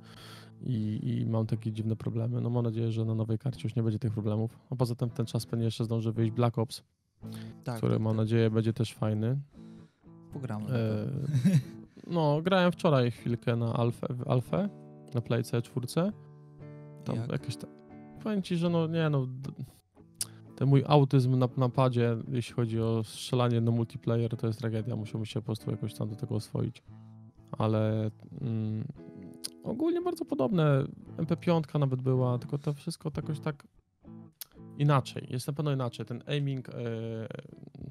i, 0.65 0.99
i 1.03 1.25
mam 1.25 1.45
takie 1.45 1.71
dziwne 1.71 1.95
problemy. 1.95 2.41
No 2.41 2.49
mam 2.49 2.63
nadzieję, 2.63 2.91
że 2.91 3.05
na 3.05 3.15
nowej 3.15 3.37
karcie 3.37 3.61
już 3.63 3.75
nie 3.75 3.83
będzie 3.83 3.99
tych 3.99 4.13
problemów. 4.13 4.59
A 4.69 4.75
poza 4.75 4.95
tym 4.95 5.09
ten 5.09 5.25
czas 5.25 5.45
pewnie 5.45 5.65
jeszcze 5.65 5.85
zdąży 5.85 6.11
wyjść 6.11 6.31
Black 6.31 6.57
Ops, 6.57 6.83
Tak, 7.63 7.77
który 7.77 7.93
tak, 7.93 8.01
mam 8.01 8.13
tak. 8.13 8.17
nadzieję 8.17 8.49
będzie 8.49 8.73
też 8.73 8.93
fajny. 8.93 9.39
Pogramy. 10.33 10.65
E. 10.69 11.07
No, 12.07 12.41
grałem 12.41 12.71
wczoraj 12.71 13.11
chwilkę 13.11 13.55
na 13.55 13.73
Alfę, 13.73 14.07
w 14.09 14.27
Alfę 14.27 14.69
na 15.13 15.21
Playce 15.21 15.61
4. 15.61 15.87
Tam 17.03 17.15
Jak? 17.15 17.31
jakieś 17.31 17.55
tam. 17.55 17.69
Powiem 18.23 18.41
ci, 18.41 18.57
że 18.57 18.69
no 18.69 18.87
nie 18.87 19.09
no. 19.09 19.27
Ten 20.55 20.67
mój 20.67 20.83
autyzm 20.87 21.39
na 21.39 21.49
napadzie, 21.57 22.17
jeśli 22.27 22.53
chodzi 22.53 22.81
o 22.81 23.03
strzelanie 23.03 23.61
na 23.61 23.71
multiplayer, 23.71 24.37
to 24.37 24.47
jest 24.47 24.59
tragedia. 24.59 24.95
Musiałbym 24.95 25.25
się 25.25 25.39
po 25.41 25.45
prostu 25.45 25.71
jakoś 25.71 25.93
tam 25.93 26.09
do 26.09 26.15
tego 26.15 26.35
oswoić. 26.35 26.83
Ale 27.51 28.11
mm, 28.41 28.87
ogólnie 29.65 30.01
bardzo 30.01 30.25
podobne. 30.25 30.83
MP5 31.17 31.79
nawet 31.79 32.01
była, 32.01 32.37
tylko 32.39 32.57
to 32.57 32.73
wszystko 32.73 33.11
jakoś 33.15 33.39
tak 33.39 33.67
inaczej. 34.77 35.27
Jest 35.29 35.47
na 35.47 35.53
pewno 35.53 35.71
inaczej. 35.71 36.05
Ten 36.05 36.23
aiming, 36.27 36.69
e, 36.69 36.73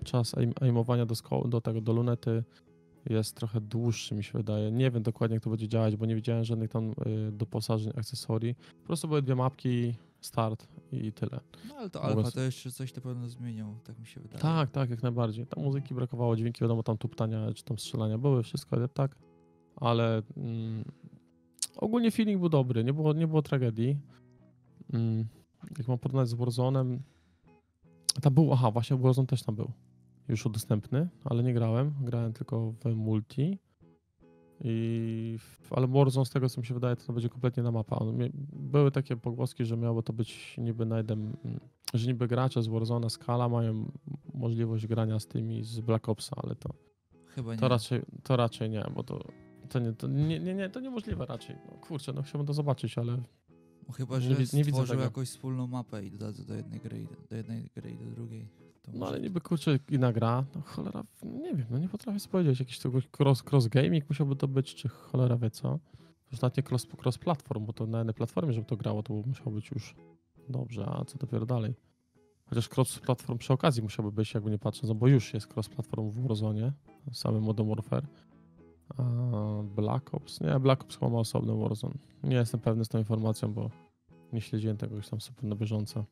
czas 0.05 0.39
aim, 0.39 0.53
aimowania 0.61 1.07
do, 1.07 1.15
sko- 1.15 1.49
do 1.49 1.61
tego, 1.61 1.81
do 1.81 1.93
lunety 1.93 2.45
jest 3.11 3.37
trochę 3.37 3.61
dłuższy, 3.61 4.15
mi 4.15 4.25
się 4.25 4.33
wydaje. 4.39 4.73
Nie 4.73 4.91
wiem 4.91 5.03
dokładnie, 5.03 5.35
jak 5.35 5.43
to 5.43 5.51
będzie 5.51 5.69
działać, 5.69 5.97
bo 5.97 6.07
nie 6.07 6.15
widziałem 6.15 6.45
żadnych 6.45 6.71
tam 6.71 6.91
y, 6.91 7.33
doposażeń, 7.33 7.93
akcesorii. 7.97 8.55
Po 8.81 8.87
prostu 8.87 9.09
były 9.09 9.23
dwie 9.23 9.35
mapki, 9.35 9.95
start 10.21 10.69
i 10.93 11.13
tyle. 11.13 11.41
No 11.69 11.75
ale 11.75 11.91
to 11.91 12.03
mogę 12.03 12.15
alfa 12.15 12.31
to 12.31 12.41
jeszcze 12.41 12.71
coś 12.71 12.95
na 12.95 13.03
pewno 13.03 13.29
zmienią, 13.29 13.79
tak 13.85 13.99
mi 13.99 14.07
się 14.07 14.21
wydaje. 14.21 14.43
Tak, 14.43 14.71
tak, 14.71 14.91
jak 14.91 15.03
najbardziej. 15.03 15.47
Tam 15.47 15.65
muzyki 15.65 15.95
brakowało, 15.95 16.37
dźwięki, 16.37 16.61
wiadomo, 16.61 16.83
tam 16.83 16.99
tuptania 16.99 17.53
czy 17.55 17.65
tam 17.65 17.79
strzelania 17.79 18.19
były, 18.19 18.43
wszystko, 18.43 18.77
ale 18.77 18.89
tak. 18.89 19.17
Ale 19.77 20.23
mm, 20.37 20.85
ogólnie 21.77 22.11
feeling 22.11 22.41
był 22.41 22.49
dobry, 22.49 22.85
nie 22.85 22.93
było, 22.93 23.13
nie 23.13 23.27
było 23.27 23.43
tragedii. 23.43 23.99
Mm, 24.93 25.27
jak 25.79 25.89
mam 25.89 25.99
porównać 25.99 26.29
z 26.29 26.35
Warzone'em, 26.35 26.99
tam 28.23 28.35
był, 28.35 28.53
aha, 28.53 28.71
właśnie 28.71 28.97
Warzone 28.97 29.27
też 29.27 29.43
tam 29.43 29.55
był. 29.55 29.71
Już 30.29 30.45
dostępny, 30.51 31.09
ale 31.25 31.43
nie 31.43 31.55
grałem. 31.55 31.95
Grałem 32.01 32.33
tylko 32.33 32.73
w 32.85 32.95
multi. 32.95 33.59
I, 34.65 35.39
ale 35.71 35.87
Warzone 35.87 36.27
z 36.27 36.31
tego 36.31 36.49
co 36.49 36.61
mi 36.61 36.67
się 36.67 36.75
wydaje, 36.75 36.97
to, 36.97 37.07
to 37.07 37.13
będzie 37.13 37.29
kompletnie 37.29 37.63
na 37.63 37.71
mapa. 37.71 38.01
Były 38.53 38.91
takie 38.91 39.17
pogłoski, 39.17 39.65
że 39.65 39.77
miało 39.77 40.03
to 40.03 40.13
być 40.13 40.57
niby 40.59 40.87
na 40.87 40.99
jeden, 40.99 41.37
mm, 41.45 41.61
że 41.95 42.07
niby 42.07 42.29
gracze 42.29 42.63
z 42.63 42.67
Warzone 42.67 43.11
Skala 43.11 43.49
mają 43.49 43.91
możliwość 44.35 44.87
grania 44.87 45.21
z 45.21 45.27
tymi 45.27 45.65
z 45.65 45.81
Black 45.81 46.09
Opsa, 46.09 46.37
ale 46.45 46.55
to, 46.57 46.71
Chyba 47.29 47.53
nie. 47.55 47.59
to, 47.61 47.69
raczej, 47.69 48.03
to 48.23 48.37
raczej 48.37 48.71
nie, 48.71 48.85
bo 48.95 49.03
to, 49.03 49.25
to, 49.75 49.81
nie, 49.81 49.93
to 49.93 50.07
nie, 50.09 50.41
nie, 50.41 50.55
nie, 50.55 50.69
to 50.71 50.81
niemożliwe 50.81 51.27
raczej. 51.27 51.57
No, 51.71 51.79
kurczę, 51.79 52.13
no 52.13 52.23
chciałbym 52.23 52.47
to 52.47 52.55
zobaczyć, 52.55 52.99
ale 52.99 53.19
Chyba, 53.97 54.15
nie 54.19 54.21
że 54.21 54.35
wi- 54.35 54.57
nie 54.57 54.65
widzę 54.65 54.87
tego. 54.87 55.03
jakąś 55.03 55.29
wspólną 55.29 55.67
mapę 55.67 56.05
i 56.05 56.11
dodadzą 56.11 56.45
do 56.45 56.55
jednej 56.55 56.81
gry, 56.81 57.01
i 57.03 57.07
do, 57.31 57.37
jednej 57.37 57.71
gry 57.77 57.91
i 57.91 57.97
do 57.97 58.11
drugiej. 58.11 58.49
To 58.83 58.91
No 58.95 59.07
ale 59.07 59.21
niby 59.21 59.41
kurczę 59.41 59.79
inna 59.91 60.13
gra, 60.13 60.45
no 60.55 60.61
cholera, 60.61 61.05
nie 61.23 61.55
wiem, 61.55 61.67
no 61.71 61.79
nie 61.79 61.89
potrafię 61.89 62.21
sobie 62.21 62.33
powiedzieć, 62.33 62.61
jakiś 62.61 62.79
tego 62.79 62.99
cross, 63.19 63.43
cross 63.53 63.69
gaming 63.69 64.09
musiałby 64.09 64.37
to 64.37 64.49
być, 64.49 64.75
czy 64.75 64.89
cholera 64.89 65.37
wie 65.37 65.51
co. 65.51 65.79
Już 66.33 66.41
nawet 66.41 66.57
nie 66.57 66.63
cross, 66.71 66.87
cross 67.03 67.19
platform, 67.19 67.67
bo 67.67 67.73
to 67.73 67.87
na 67.87 67.99
jednej 67.99 68.15
platformie, 68.15 68.53
żeby 68.53 68.67
to 68.67 68.77
grało, 68.77 69.03
to 69.03 69.15
musiało 69.15 69.51
być 69.51 69.71
już 69.71 69.95
dobrze, 70.49 70.87
a 70.87 71.05
co 71.05 71.19
dopiero 71.19 71.47
dalej. 71.47 71.75
Chociaż 72.47 72.69
cross 72.69 72.99
platform 72.99 73.39
przy 73.39 73.53
okazji 73.53 73.83
musiałby 73.83 74.13
być, 74.13 74.35
jakby 74.35 74.51
nie 74.51 74.59
patrząc, 74.59 74.89
no 74.89 74.95
bo 74.95 75.09
już 75.09 75.35
jest 75.35 75.53
cross 75.53 75.69
platform 75.69 76.11
w 76.11 76.27
Warzone, 76.29 76.73
samym 77.13 77.43
Modern 77.43 77.69
Warfare. 77.69 78.07
A 78.89 79.03
Black 79.63 80.15
Ops? 80.15 80.41
Nie, 80.41 80.61
Black 80.61 80.83
Ops 80.83 80.97
chyba 80.97 81.09
ma 81.11 81.19
osobny 81.19 81.57
Warzone. 81.57 81.95
Nie 82.23 82.37
jestem 82.37 82.61
pewny 82.61 82.85
z 82.85 82.89
tą 82.89 82.99
informacją, 82.99 83.53
bo 83.53 83.71
nie 84.33 84.41
śledziłem 84.41 84.77
tego 84.77 84.97
już 84.97 85.09
tam 85.09 85.21
super 85.21 85.45
na 85.45 85.57
bieżąco. 85.57 86.05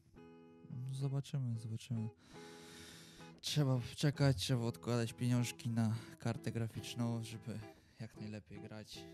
Zobaczymy, 0.92 1.58
zobaczymy. 1.58 2.08
Trzeba 3.40 3.80
czekać, 3.96 4.36
trzeba 4.36 4.64
odkładać 4.64 5.12
pieniążki 5.12 5.70
na 5.70 5.94
kartę 6.18 6.52
graficzną, 6.52 7.22
żeby 7.22 7.58
jak 8.00 8.20
najlepiej 8.20 8.60
grać. 8.60 9.04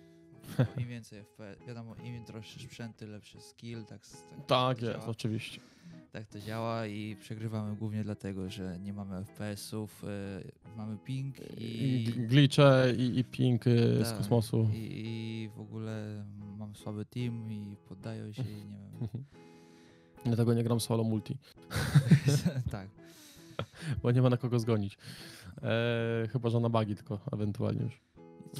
Im 0.79 0.89
więcej 0.89 1.25
FPS, 1.25 1.67
wiadomo, 1.67 1.95
im 2.05 2.25
droższe 2.25 2.61
sprzęty, 2.61 3.07
lepszy 3.07 3.41
skill, 3.41 3.85
tak, 3.85 4.01
tak, 4.09 4.47
Tak 4.47 4.83
jest, 4.83 4.93
działa. 4.93 5.07
oczywiście. 5.07 5.61
tak 6.13 6.27
to 6.27 6.41
działa 6.41 6.87
i 6.87 7.17
przegrywamy 7.21 7.77
głównie 7.77 8.05
dlatego, 8.05 8.51
że 8.51 8.79
nie 8.79 8.93
mamy 8.93 9.25
FPS-ów, 9.25 10.05
y, 10.05 10.07
mamy 10.77 10.97
ping 10.99 11.37
I 11.57 11.65
i, 12.01 12.05
g- 12.05 12.27
glitche 12.27 12.93
i, 12.99 13.19
i 13.19 13.25
ping 13.25 13.67
y, 13.67 14.05
z 14.05 14.09
Tak, 14.09 14.19
kosmosu. 14.19 14.69
i, 14.73 14.77
i 14.77 15.49
w 15.57 15.61
ogóle 15.61 16.25
mam 16.59 16.77
słaby 16.77 17.05
team 17.05 17.53
i 17.53 17.77
poddają 17.89 18.33
się 18.33 18.43
i 18.43 18.65
nie 18.65 18.79
wiem. 19.01 19.09
Dlatego 20.25 20.55
nie 20.55 20.65
gram 20.65 20.81
solo 20.81 21.05
multi, 21.05 21.37
tak. 22.71 22.89
bo 24.03 24.11
nie 24.11 24.23
ma 24.23 24.31
na 24.31 24.37
kogo 24.37 24.59
zgonić. 24.59 24.99
E, 25.63 26.29
chyba, 26.33 26.51
że 26.51 26.61
na 26.61 26.69
bugi 26.69 26.95
tylko 26.97 27.21
ewentualnie 27.33 27.83
już, 27.83 28.01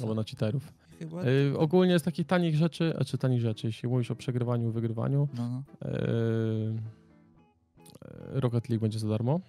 albo 0.01 0.15
na 0.15 0.23
cheaterów. 0.23 0.73
Chyba. 0.99 1.21
E, 1.23 1.57
ogólnie 1.57 1.99
z 1.99 2.03
takich 2.03 2.27
tanich 2.27 2.55
rzeczy, 2.55 2.93
e, 2.97 3.05
czy 3.05 3.17
tanich 3.17 3.41
rzeczy, 3.41 3.67
jeśli 3.67 3.89
mówisz 3.89 4.11
o 4.11 4.15
przegrywaniu, 4.15 4.71
wygrywaniu, 4.71 5.27
No, 5.37 5.63
e, 5.81 5.87
e, 5.87 6.73
Rocket 8.39 8.69
League 8.69 8.81
będzie 8.81 8.99
za 8.99 9.09
darmo 9.09 9.39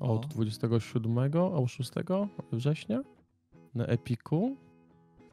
od 0.00 0.24
O. 0.24 0.28
27 0.28 1.18
albo 1.18 1.66
6 1.66 1.90
września 2.52 3.02
na 3.74 3.86
Epiku. 3.86 4.56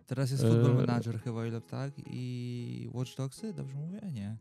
Teraz 0.08 0.32
jest 0.32 0.44
Football. 0.44 0.76
Manager 0.76 1.20
chyba, 1.20 1.46
ile 1.46 1.62
tak? 1.62 1.94
I 2.06 2.90
Watch 2.94 3.16
Dogsy? 3.18 3.54
Dobrze 3.54 3.76
mówię? 3.76 4.02
Nie. 4.14 4.36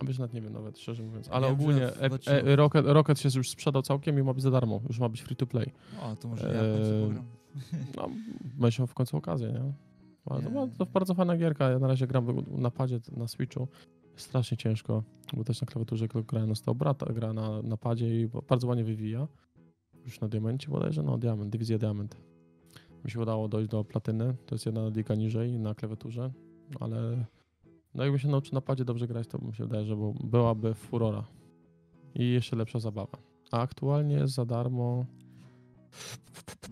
A 0.00 0.04
Wiesz, 0.04 0.18
nawet 0.18 0.34
nie 0.34 0.40
wiem 0.40 0.52
nawet, 0.52 0.78
szczerze 0.78 1.02
mówiąc. 1.02 1.28
Ale 1.30 1.48
ogólnie 1.48 1.86
e, 1.86 2.10
e, 2.26 2.56
Rocket, 2.56 2.86
Rocket 2.86 3.20
się 3.20 3.28
już 3.34 3.50
sprzedał 3.50 3.82
całkiem 3.82 4.18
i 4.18 4.22
ma 4.22 4.34
być 4.34 4.42
za 4.42 4.50
darmo. 4.50 4.80
Już 4.88 4.98
ma 4.98 5.08
być 5.08 5.20
free 5.20 5.36
to 5.36 5.46
play. 5.46 5.72
O, 6.02 6.16
to 6.16 6.28
może 6.28 6.54
ja 6.54 6.62
w 6.62 6.76
końcu 6.76 7.06
pogram. 7.06 7.24
No, 7.96 8.68
miał 8.78 8.86
w 8.86 8.94
końcu 8.94 9.16
okazję, 9.16 9.52
nie? 9.52 9.91
Ale 10.26 10.42
to, 10.42 10.50
ma- 10.50 10.66
to 10.78 10.86
bardzo 10.86 11.14
fajna 11.14 11.36
gierka. 11.36 11.70
Ja 11.70 11.78
na 11.78 11.86
razie 11.88 12.06
gram 12.06 12.26
na 12.50 12.70
padzie 12.70 13.00
na 13.16 13.28
Switchu. 13.28 13.68
Strasznie 14.16 14.56
ciężko, 14.56 15.02
bo 15.36 15.44
też 15.44 15.60
na 15.60 15.66
klawiaturze 15.66 16.08
gra 16.08 16.46
na 16.46 16.54
100 16.54 16.74
brata, 16.74 17.12
gra 17.12 17.32
na, 17.32 17.62
na 17.62 17.76
padzie 17.76 18.20
i 18.22 18.28
bardzo 18.48 18.66
ładnie 18.68 18.84
wywija. 18.84 19.28
Już 20.04 20.20
na 20.20 20.28
diamencie 20.28 20.68
bodajże, 20.68 21.02
no 21.02 21.18
diament, 21.18 21.50
dywizja 21.52 21.78
diament. 21.78 22.16
Mi 23.04 23.10
się 23.10 23.20
udało 23.20 23.48
dojść 23.48 23.70
do 23.70 23.84
platyny, 23.84 24.34
to 24.46 24.54
jest 24.54 24.66
jedna 24.66 24.88
liga 24.88 25.14
niżej 25.14 25.58
na 25.58 25.74
klawiaturze, 25.74 26.32
ale 26.80 27.24
no 27.94 28.02
jakbym 28.02 28.18
się 28.18 28.28
nauczył 28.28 28.54
na 28.54 28.60
padzie 28.60 28.84
dobrze 28.84 29.06
grać, 29.06 29.26
to 29.28 29.38
mi 29.38 29.54
się 29.54 29.64
wydaje, 29.64 29.84
że 29.86 29.96
był- 29.96 30.14
byłaby 30.24 30.74
furora. 30.74 31.24
I 32.14 32.30
jeszcze 32.32 32.56
lepsza 32.56 32.78
zabawa. 32.80 33.18
A 33.52 33.60
aktualnie 33.60 34.14
jest 34.14 34.34
za 34.34 34.44
darmo. 34.44 35.04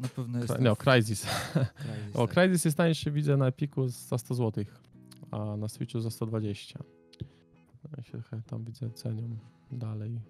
Na 0.01 0.09
pewno 0.09 0.39
jest. 0.39 0.53
Cry- 0.53 0.61
No, 0.63 0.77
Crysis. 0.77 1.27
Crysis, 1.27 2.17
O, 2.17 2.27
tak. 2.27 2.35
Crysis 2.35 2.65
jest 2.65 2.77
tańszy, 2.77 3.11
widzę 3.11 3.37
na 3.37 3.47
Epiku 3.47 3.89
za 3.89 4.19
100 4.19 4.35
zł, 4.35 4.65
a 5.31 5.57
na 5.57 5.69
Switchu 5.69 6.01
za 6.01 6.11
120. 6.11 6.79
Ja 7.97 8.03
się 8.03 8.23
he- 8.23 8.43
tam 8.47 8.65
widzę, 8.65 8.91
cenią 8.91 9.37
dalej. 9.73 10.21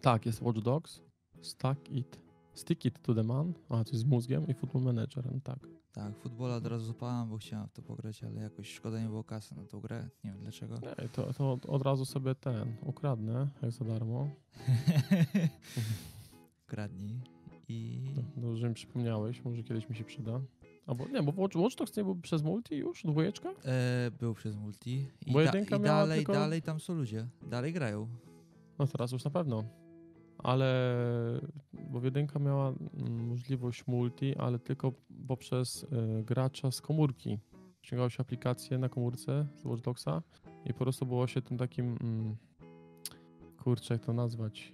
Tak, 0.00 0.26
jest 0.26 0.42
Watch 0.42 0.60
Dogs, 0.60 1.00
Stack 1.42 1.90
It, 1.90 2.20
Stick 2.54 2.84
It 2.84 3.02
to 3.02 3.14
the 3.14 3.22
Man, 3.22 3.52
a 3.68 3.84
to 3.84 3.90
jest 3.90 3.94
z 4.00 4.04
mózgiem 4.04 4.46
i 4.46 4.54
Football 4.54 4.82
Manager, 4.82 5.32
no 5.32 5.40
tak. 5.44 5.58
Tak, 5.92 6.18
futbola 6.18 6.56
od 6.56 6.66
razu 6.66 6.86
zapałem, 6.86 7.28
bo 7.28 7.38
chciałem 7.38 7.68
w 7.68 7.72
to 7.72 7.82
pograć, 7.82 8.24
ale 8.24 8.40
jakoś 8.42 8.72
szkoda 8.74 9.00
nie 9.00 9.06
było 9.08 9.24
kasy 9.24 9.54
na 9.56 9.64
tą 9.64 9.80
grę. 9.80 10.08
Nie 10.24 10.30
wiem 10.30 10.40
dlaczego. 10.40 10.74
Nie, 10.78 11.08
to, 11.08 11.32
to 11.32 11.52
od- 11.52 11.66
od 11.66 11.82
razu 11.82 12.04
sobie 12.04 12.34
ten 12.34 12.76
ukradnę, 12.82 13.48
jak 13.62 13.72
za 13.72 13.84
darmo. 13.84 14.28
Kradnij. 16.66 17.20
I. 17.68 18.00
No, 18.16 18.22
Dobrze 18.36 18.60
że 18.60 18.68
mi 18.68 18.74
przypomniałeś, 18.74 19.44
może 19.44 19.62
kiedyś 19.62 19.88
mi 19.88 19.96
się 19.96 20.04
przyda. 20.04 20.40
Albo 20.86 21.08
nie, 21.08 21.22
bo 21.22 21.42
Watch, 21.42 21.56
Watch 21.56 21.76
Dogs 21.76 21.96
nie 21.96 22.04
był 22.04 22.16
przez 22.16 22.42
multi 22.42 22.76
już, 22.76 23.02
dwójeczka? 23.02 23.48
E, 23.64 24.10
był 24.20 24.34
przez 24.34 24.56
multi. 24.56 25.06
I, 25.26 25.32
da, 25.32 25.60
i 25.60 25.80
dalej, 25.80 26.18
tylko- 26.18 26.32
dalej 26.32 26.62
tam 26.62 26.80
są 26.80 26.94
ludzie. 26.94 27.26
Dalej 27.50 27.72
grają. 27.72 28.08
No 28.78 28.86
teraz 28.86 29.12
już 29.12 29.24
na 29.24 29.30
pewno. 29.30 29.64
Ale 30.38 31.00
bo 31.90 32.04
jedynka 32.04 32.38
miała 32.38 32.74
możliwość 33.28 33.86
multi, 33.86 34.36
ale 34.36 34.58
tylko 34.58 34.92
poprzez 35.28 35.82
y, 35.82 35.86
gracza 36.24 36.70
z 36.70 36.80
komórki. 36.80 37.38
Ściągało 37.82 38.10
się 38.10 38.20
aplikację 38.20 38.78
na 38.78 38.88
komórce 38.88 39.46
z 39.56 39.64
Watch 39.64 39.82
Dogsa 39.82 40.22
i 40.64 40.72
po 40.72 40.78
prostu 40.78 41.06
było 41.06 41.26
się 41.26 41.42
tym 41.42 41.58
takim 41.58 41.96
mm, 42.00 42.36
kurczę, 43.56 43.94
jak 43.94 44.04
to 44.04 44.12
nazwać? 44.12 44.72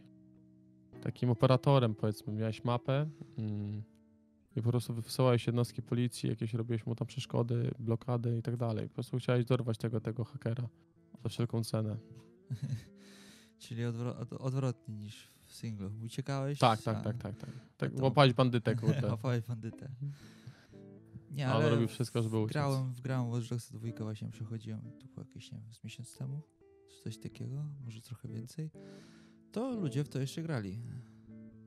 Takim 1.03 1.31
operatorem 1.31 1.95
powiedzmy. 1.95 2.33
Miałeś 2.33 2.65
mapę 2.65 3.11
mm, 3.39 3.83
i 4.57 4.63
po 4.63 4.71
prostu 4.71 4.95
wysyłałeś 4.95 5.47
jednostki 5.47 5.83
policji, 5.83 6.29
jakieś 6.29 6.55
robiłeś 6.55 6.87
mu 6.87 6.95
tam 6.95 7.07
przeszkody, 7.07 7.71
blokady 7.79 8.39
i 8.39 8.43
tak 8.43 8.57
dalej. 8.57 8.89
Po 8.89 8.95
prostu 8.95 9.17
chciałeś 9.17 9.45
dorwać 9.45 9.79
tego, 9.79 10.01
tego 10.01 10.25
hakera 10.25 10.69
za 11.23 11.29
wszelką 11.29 11.65
cenę. 11.65 11.97
Czyli 13.59 13.83
odwro- 13.83 14.19
od, 14.21 14.33
odwrotnie 14.33 14.95
niż 14.95 15.31
w 15.47 15.55
singlu. 15.55 15.91
Uciekałeś? 16.05 16.59
Tak, 16.59 16.83
tak, 16.83 16.97
a- 16.97 17.01
tak, 17.01 17.19
tak. 17.19 17.37
tak. 17.37 17.51
tak 17.77 17.95
to- 17.95 18.03
łapałeś 18.05 18.33
bandytę, 18.33 18.77
kurde. 18.77 19.09
Łapałeś 19.11 19.45
bandytę. 19.45 19.89
Nie, 21.31 21.47
Ale 21.49 21.55
ale 21.65 21.71
robił 21.71 21.89
wszystko, 21.89 22.23
żeby 22.23 22.39
uciec. 22.39 22.53
grałem, 22.53 22.95
grałem 23.03 23.31
w 23.31 23.33
Watch 23.33 23.49
Dogs 23.49 23.73
2, 23.73 23.89
właśnie 24.05 24.29
przechodziłem, 24.31 24.81
było 24.81 25.27
jakieś, 25.27 25.53
nie 25.53 25.59
wiem, 25.59 25.75
z 25.75 25.85
miesiąc 25.85 26.17
temu, 26.17 26.41
czy 26.89 27.03
coś 27.03 27.19
takiego, 27.19 27.65
może 27.85 28.01
trochę 28.01 28.29
więcej. 28.29 28.71
To 29.53 29.71
ludzie 29.71 30.05
w 30.05 30.09
to 30.09 30.21
jeszcze 30.21 30.43
grali, 30.43 30.79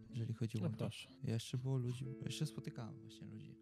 jeżeli 0.10 0.34
chodzi 0.34 0.58
o 0.58 0.62
No 0.62 0.68
multi. 0.68 0.78
proszę. 0.80 1.10
Jeszcze 1.24 1.58
było 1.58 1.78
ludzi, 1.78 2.06
jeszcze 2.26 2.46
spotykałem 2.46 3.00
właśnie 3.00 3.28
ludzi. 3.28 3.56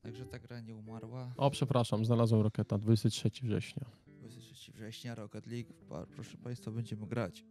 Także 0.00 0.24
ta 0.26 0.38
gra 0.38 0.60
nie 0.60 0.74
umarła. 0.74 1.32
O, 1.36 1.50
przepraszam, 1.50 2.04
znalazłem 2.04 2.40
Roketa, 2.42 2.78
23 2.78 3.30
września. 3.46 3.84
23 4.06 4.72
września, 4.72 5.14
Rocket 5.14 5.46
League, 5.46 5.72
proszę 6.14 6.36
Państwa, 6.38 6.70
będziemy 6.70 7.06
grać. 7.06 7.44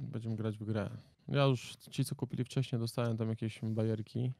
Będziemy 0.00 0.36
grać 0.36 0.58
w 0.58 0.64
grę. 0.64 0.90
Ja 1.28 1.44
już, 1.44 1.76
ci 1.76 2.04
co 2.04 2.14
kupili 2.14 2.44
wcześniej, 2.44 2.80
dostałem 2.80 3.16
tam 3.16 3.28
jakieś 3.28 3.60
bajerki. 3.62 4.32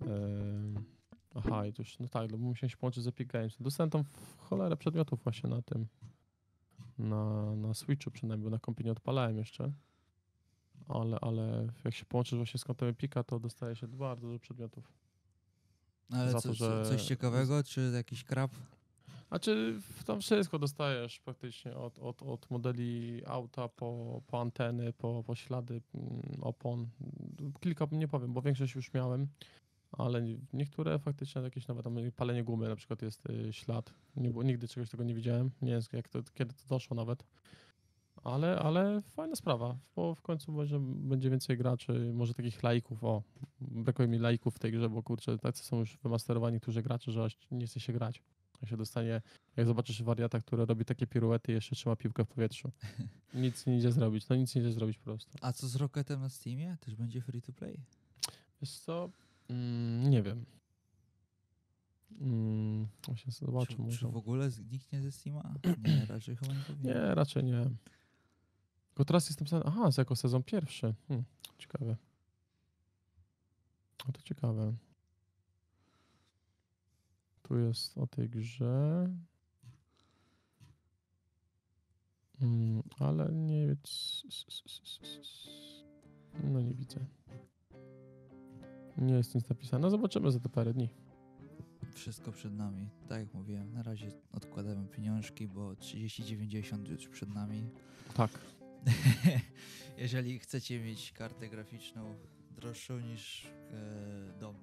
Ehm, 0.00 0.84
aha, 1.34 1.66
i 1.66 1.72
to 1.72 1.82
już, 1.82 1.98
no 1.98 2.08
tak, 2.08 2.30
no 2.32 2.38
bo 2.38 2.44
musiałem 2.44 2.70
się 2.70 2.76
połączyć 2.76 3.04
z 3.04 3.06
Epic 3.06 3.28
Games. 3.28 3.56
Dostałem 3.60 3.90
tam 3.90 4.04
w 4.04 4.36
cholerę 4.38 4.76
przedmiotów 4.76 5.22
właśnie 5.24 5.50
na 5.50 5.62
tym, 5.62 5.86
na, 6.98 7.54
na 7.56 7.74
Switchu 7.74 8.10
przynajmniej, 8.10 8.44
bo 8.44 8.50
na 8.50 8.58
kompie 8.58 8.84
nie 8.84 8.92
odpalałem 8.92 9.38
jeszcze. 9.38 9.72
Ale, 10.88 11.18
ale 11.20 11.66
jak 11.84 11.94
się 11.94 12.04
połączysz 12.04 12.36
właśnie 12.36 12.60
z 12.60 12.64
kontem 12.64 12.88
Epica, 12.88 13.24
to 13.24 13.40
dostaje 13.40 13.76
się 13.76 13.88
bardzo 13.88 14.26
dużo 14.26 14.38
przedmiotów. 14.38 14.92
Ale 16.10 16.34
co, 16.34 16.40
to, 16.48 16.54
że- 16.54 16.84
coś 16.84 17.02
ciekawego, 17.02 17.62
czy 17.62 17.92
jakiś 17.94 18.24
krab? 18.24 18.50
Znaczy, 19.28 19.80
tam 20.06 20.20
wszystko 20.20 20.58
dostajesz 20.58 21.20
praktycznie 21.20 21.76
od, 21.76 21.98
od, 21.98 22.22
od 22.22 22.50
modeli 22.50 23.22
auta 23.26 23.68
po, 23.68 24.22
po 24.26 24.40
anteny, 24.40 24.92
po, 24.92 25.24
po 25.26 25.34
ślady 25.34 25.80
mm, 25.94 26.22
opon. 26.40 26.88
Kilka 27.60 27.86
nie 27.92 28.08
powiem, 28.08 28.32
bo 28.32 28.42
większość 28.42 28.74
już 28.74 28.92
miałem, 28.94 29.28
ale 29.92 30.22
nie- 30.22 30.38
niektóre 30.52 30.98
faktycznie 30.98 31.42
jakieś 31.42 31.68
nawet 31.68 31.84
tam 31.84 31.96
palenie 32.16 32.44
gumy 32.44 32.68
na 32.68 32.76
przykład 32.76 33.02
jest 33.02 33.30
y, 33.30 33.52
ślad. 33.52 33.94
Nie 34.16 34.30
było, 34.30 34.42
nigdy 34.42 34.68
czegoś 34.68 34.90
tego 34.90 35.04
nie 35.04 35.14
widziałem. 35.14 35.50
Nie 35.62 35.72
wiem 35.72 35.82
jak 35.92 36.08
to, 36.08 36.22
kiedy 36.34 36.54
to 36.54 36.62
doszło 36.68 36.94
nawet. 36.94 37.24
Ale, 38.24 38.58
ale 38.58 39.02
fajna 39.02 39.36
sprawa, 39.36 39.78
bo 39.96 40.14
w 40.14 40.22
końcu 40.22 40.52
może 40.52 40.80
będzie 40.80 41.30
więcej 41.30 41.58
graczy, 41.58 42.10
może 42.14 42.34
takich 42.34 42.62
laików, 42.62 43.04
o, 43.04 43.22
brakuje 43.60 44.08
mi 44.08 44.18
laików 44.18 44.54
w 44.54 44.58
tej 44.58 44.72
grze, 44.72 44.88
bo 44.88 45.02
kurczę, 45.02 45.38
tacy 45.38 45.64
są 45.64 45.78
już 45.78 45.98
wymasterowani, 46.02 46.60
którzy 46.60 46.82
gracze, 46.82 47.12
że 47.12 47.24
aż 47.24 47.38
nie 47.50 47.66
chce 47.66 47.80
się 47.80 47.92
grać. 47.92 48.22
Jak 48.62 48.70
się 48.70 48.76
dostanie, 48.76 49.22
jak 49.56 49.66
zobaczysz 49.66 50.02
wariata, 50.02 50.40
który 50.40 50.66
robi 50.66 50.84
takie 50.84 51.06
piruety 51.06 51.52
i 51.52 51.54
jeszcze 51.54 51.76
trzyma 51.76 51.96
piłkę 51.96 52.24
w 52.24 52.28
powietrzu. 52.28 52.70
Nic 53.34 53.66
nie 53.66 53.78
idzie 53.78 53.92
zrobić, 53.92 54.28
no 54.28 54.36
nic 54.36 54.54
nie 54.54 54.60
idzie 54.62 54.72
zrobić 54.72 54.98
po 54.98 55.04
prostu. 55.04 55.38
A 55.40 55.52
co 55.52 55.68
z 55.68 55.76
Rocketem 55.76 56.20
na 56.20 56.28
Steamie? 56.28 56.76
Też 56.80 56.94
będzie 56.96 57.20
free 57.20 57.42
to 57.42 57.52
play? 57.52 57.80
Wiesz 58.60 58.78
co, 58.78 59.10
mm, 59.48 60.10
nie 60.10 60.22
wiem. 60.22 60.44
Mm, 62.20 62.88
właśnie 63.06 63.32
zobaczę 63.32 63.76
Czy, 63.90 63.98
czy 63.98 64.08
w 64.08 64.16
ogóle 64.16 64.50
zniknie 64.50 65.02
ze 65.02 65.12
Steama? 65.12 65.54
Nie, 65.84 66.06
raczej 66.14 66.36
chyba 66.36 66.52
nie 66.52 66.60
powinien. 66.60 66.94
Nie, 66.94 67.14
raczej 67.14 67.44
nie. 67.44 67.70
Tylko 68.88 69.04
teraz 69.04 69.28
jest 69.28 69.40
napisane, 69.40 69.64
aha, 69.66 69.86
jest 69.86 69.98
jako 69.98 70.16
sezon 70.16 70.42
pierwszy. 70.42 70.94
Hmm, 71.08 71.24
ciekawe. 71.58 71.96
No 74.06 74.12
to 74.12 74.22
ciekawe. 74.22 74.74
Tu 77.42 77.58
jest 77.58 77.98
o 77.98 78.06
tej 78.06 78.28
grze. 78.28 79.08
Mm, 82.40 82.82
ale 82.98 83.32
nie. 83.32 83.76
No 86.44 86.60
nie 86.60 86.74
widzę. 86.74 87.06
Nie 88.98 89.14
jest 89.14 89.34
nic 89.34 89.48
napisane. 89.48 89.82
No 89.82 89.90
zobaczymy 89.90 90.32
za 90.32 90.40
te 90.40 90.48
parę 90.48 90.74
dni. 90.74 90.88
Wszystko 91.94 92.32
przed 92.32 92.54
nami. 92.54 92.88
Tak 93.08 93.20
jak 93.20 93.34
mówiłem, 93.34 93.72
na 93.72 93.82
razie 93.82 94.12
odkładamy 94.32 94.88
pieniążki, 94.88 95.48
bo 95.48 95.76
3090 95.76 96.88
już 96.88 97.08
przed 97.08 97.34
nami. 97.34 97.62
Tak. 98.14 98.30
Jeżeli 99.98 100.38
chcecie 100.38 100.80
mieć 100.80 101.12
kartę 101.12 101.48
graficzną 101.48 102.14
droższą 102.50 103.00
niż 103.00 103.46
e, 103.46 104.38
dom 104.40 104.56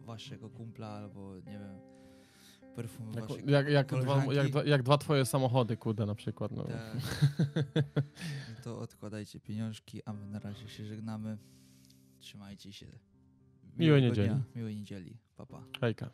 waszego 0.00 0.50
kumpla 0.50 0.88
albo 0.88 1.36
nie 1.36 1.58
wiem, 1.58 1.78
perfum 2.74 3.12
Jak, 3.14 3.28
waszej 3.28 3.44
jak, 3.46 3.68
jak, 3.68 3.86
dwa, 3.86 4.34
jak, 4.34 4.48
dwa, 4.48 4.64
jak 4.64 4.82
dwa 4.82 4.98
twoje 4.98 5.24
samochody, 5.24 5.76
kurde, 5.76 6.06
na 6.06 6.14
przykład. 6.14 6.52
No. 6.52 6.64
Tak. 6.64 6.96
no 8.48 8.54
to 8.64 8.78
odkładajcie 8.78 9.40
pieniążki, 9.40 10.02
a 10.04 10.12
my 10.12 10.26
na 10.26 10.38
razie 10.38 10.68
się 10.68 10.84
żegnamy. 10.84 11.38
Trzymajcie 12.18 12.72
się. 12.72 12.86
Miłej 13.78 14.02
niedzieli. 14.02 14.28
Dnia, 14.28 14.40
miłej 14.56 14.76
niedzieli. 14.76 15.18
Pa, 15.36 15.46
pa. 15.46 15.64
Hejka. 15.80 16.10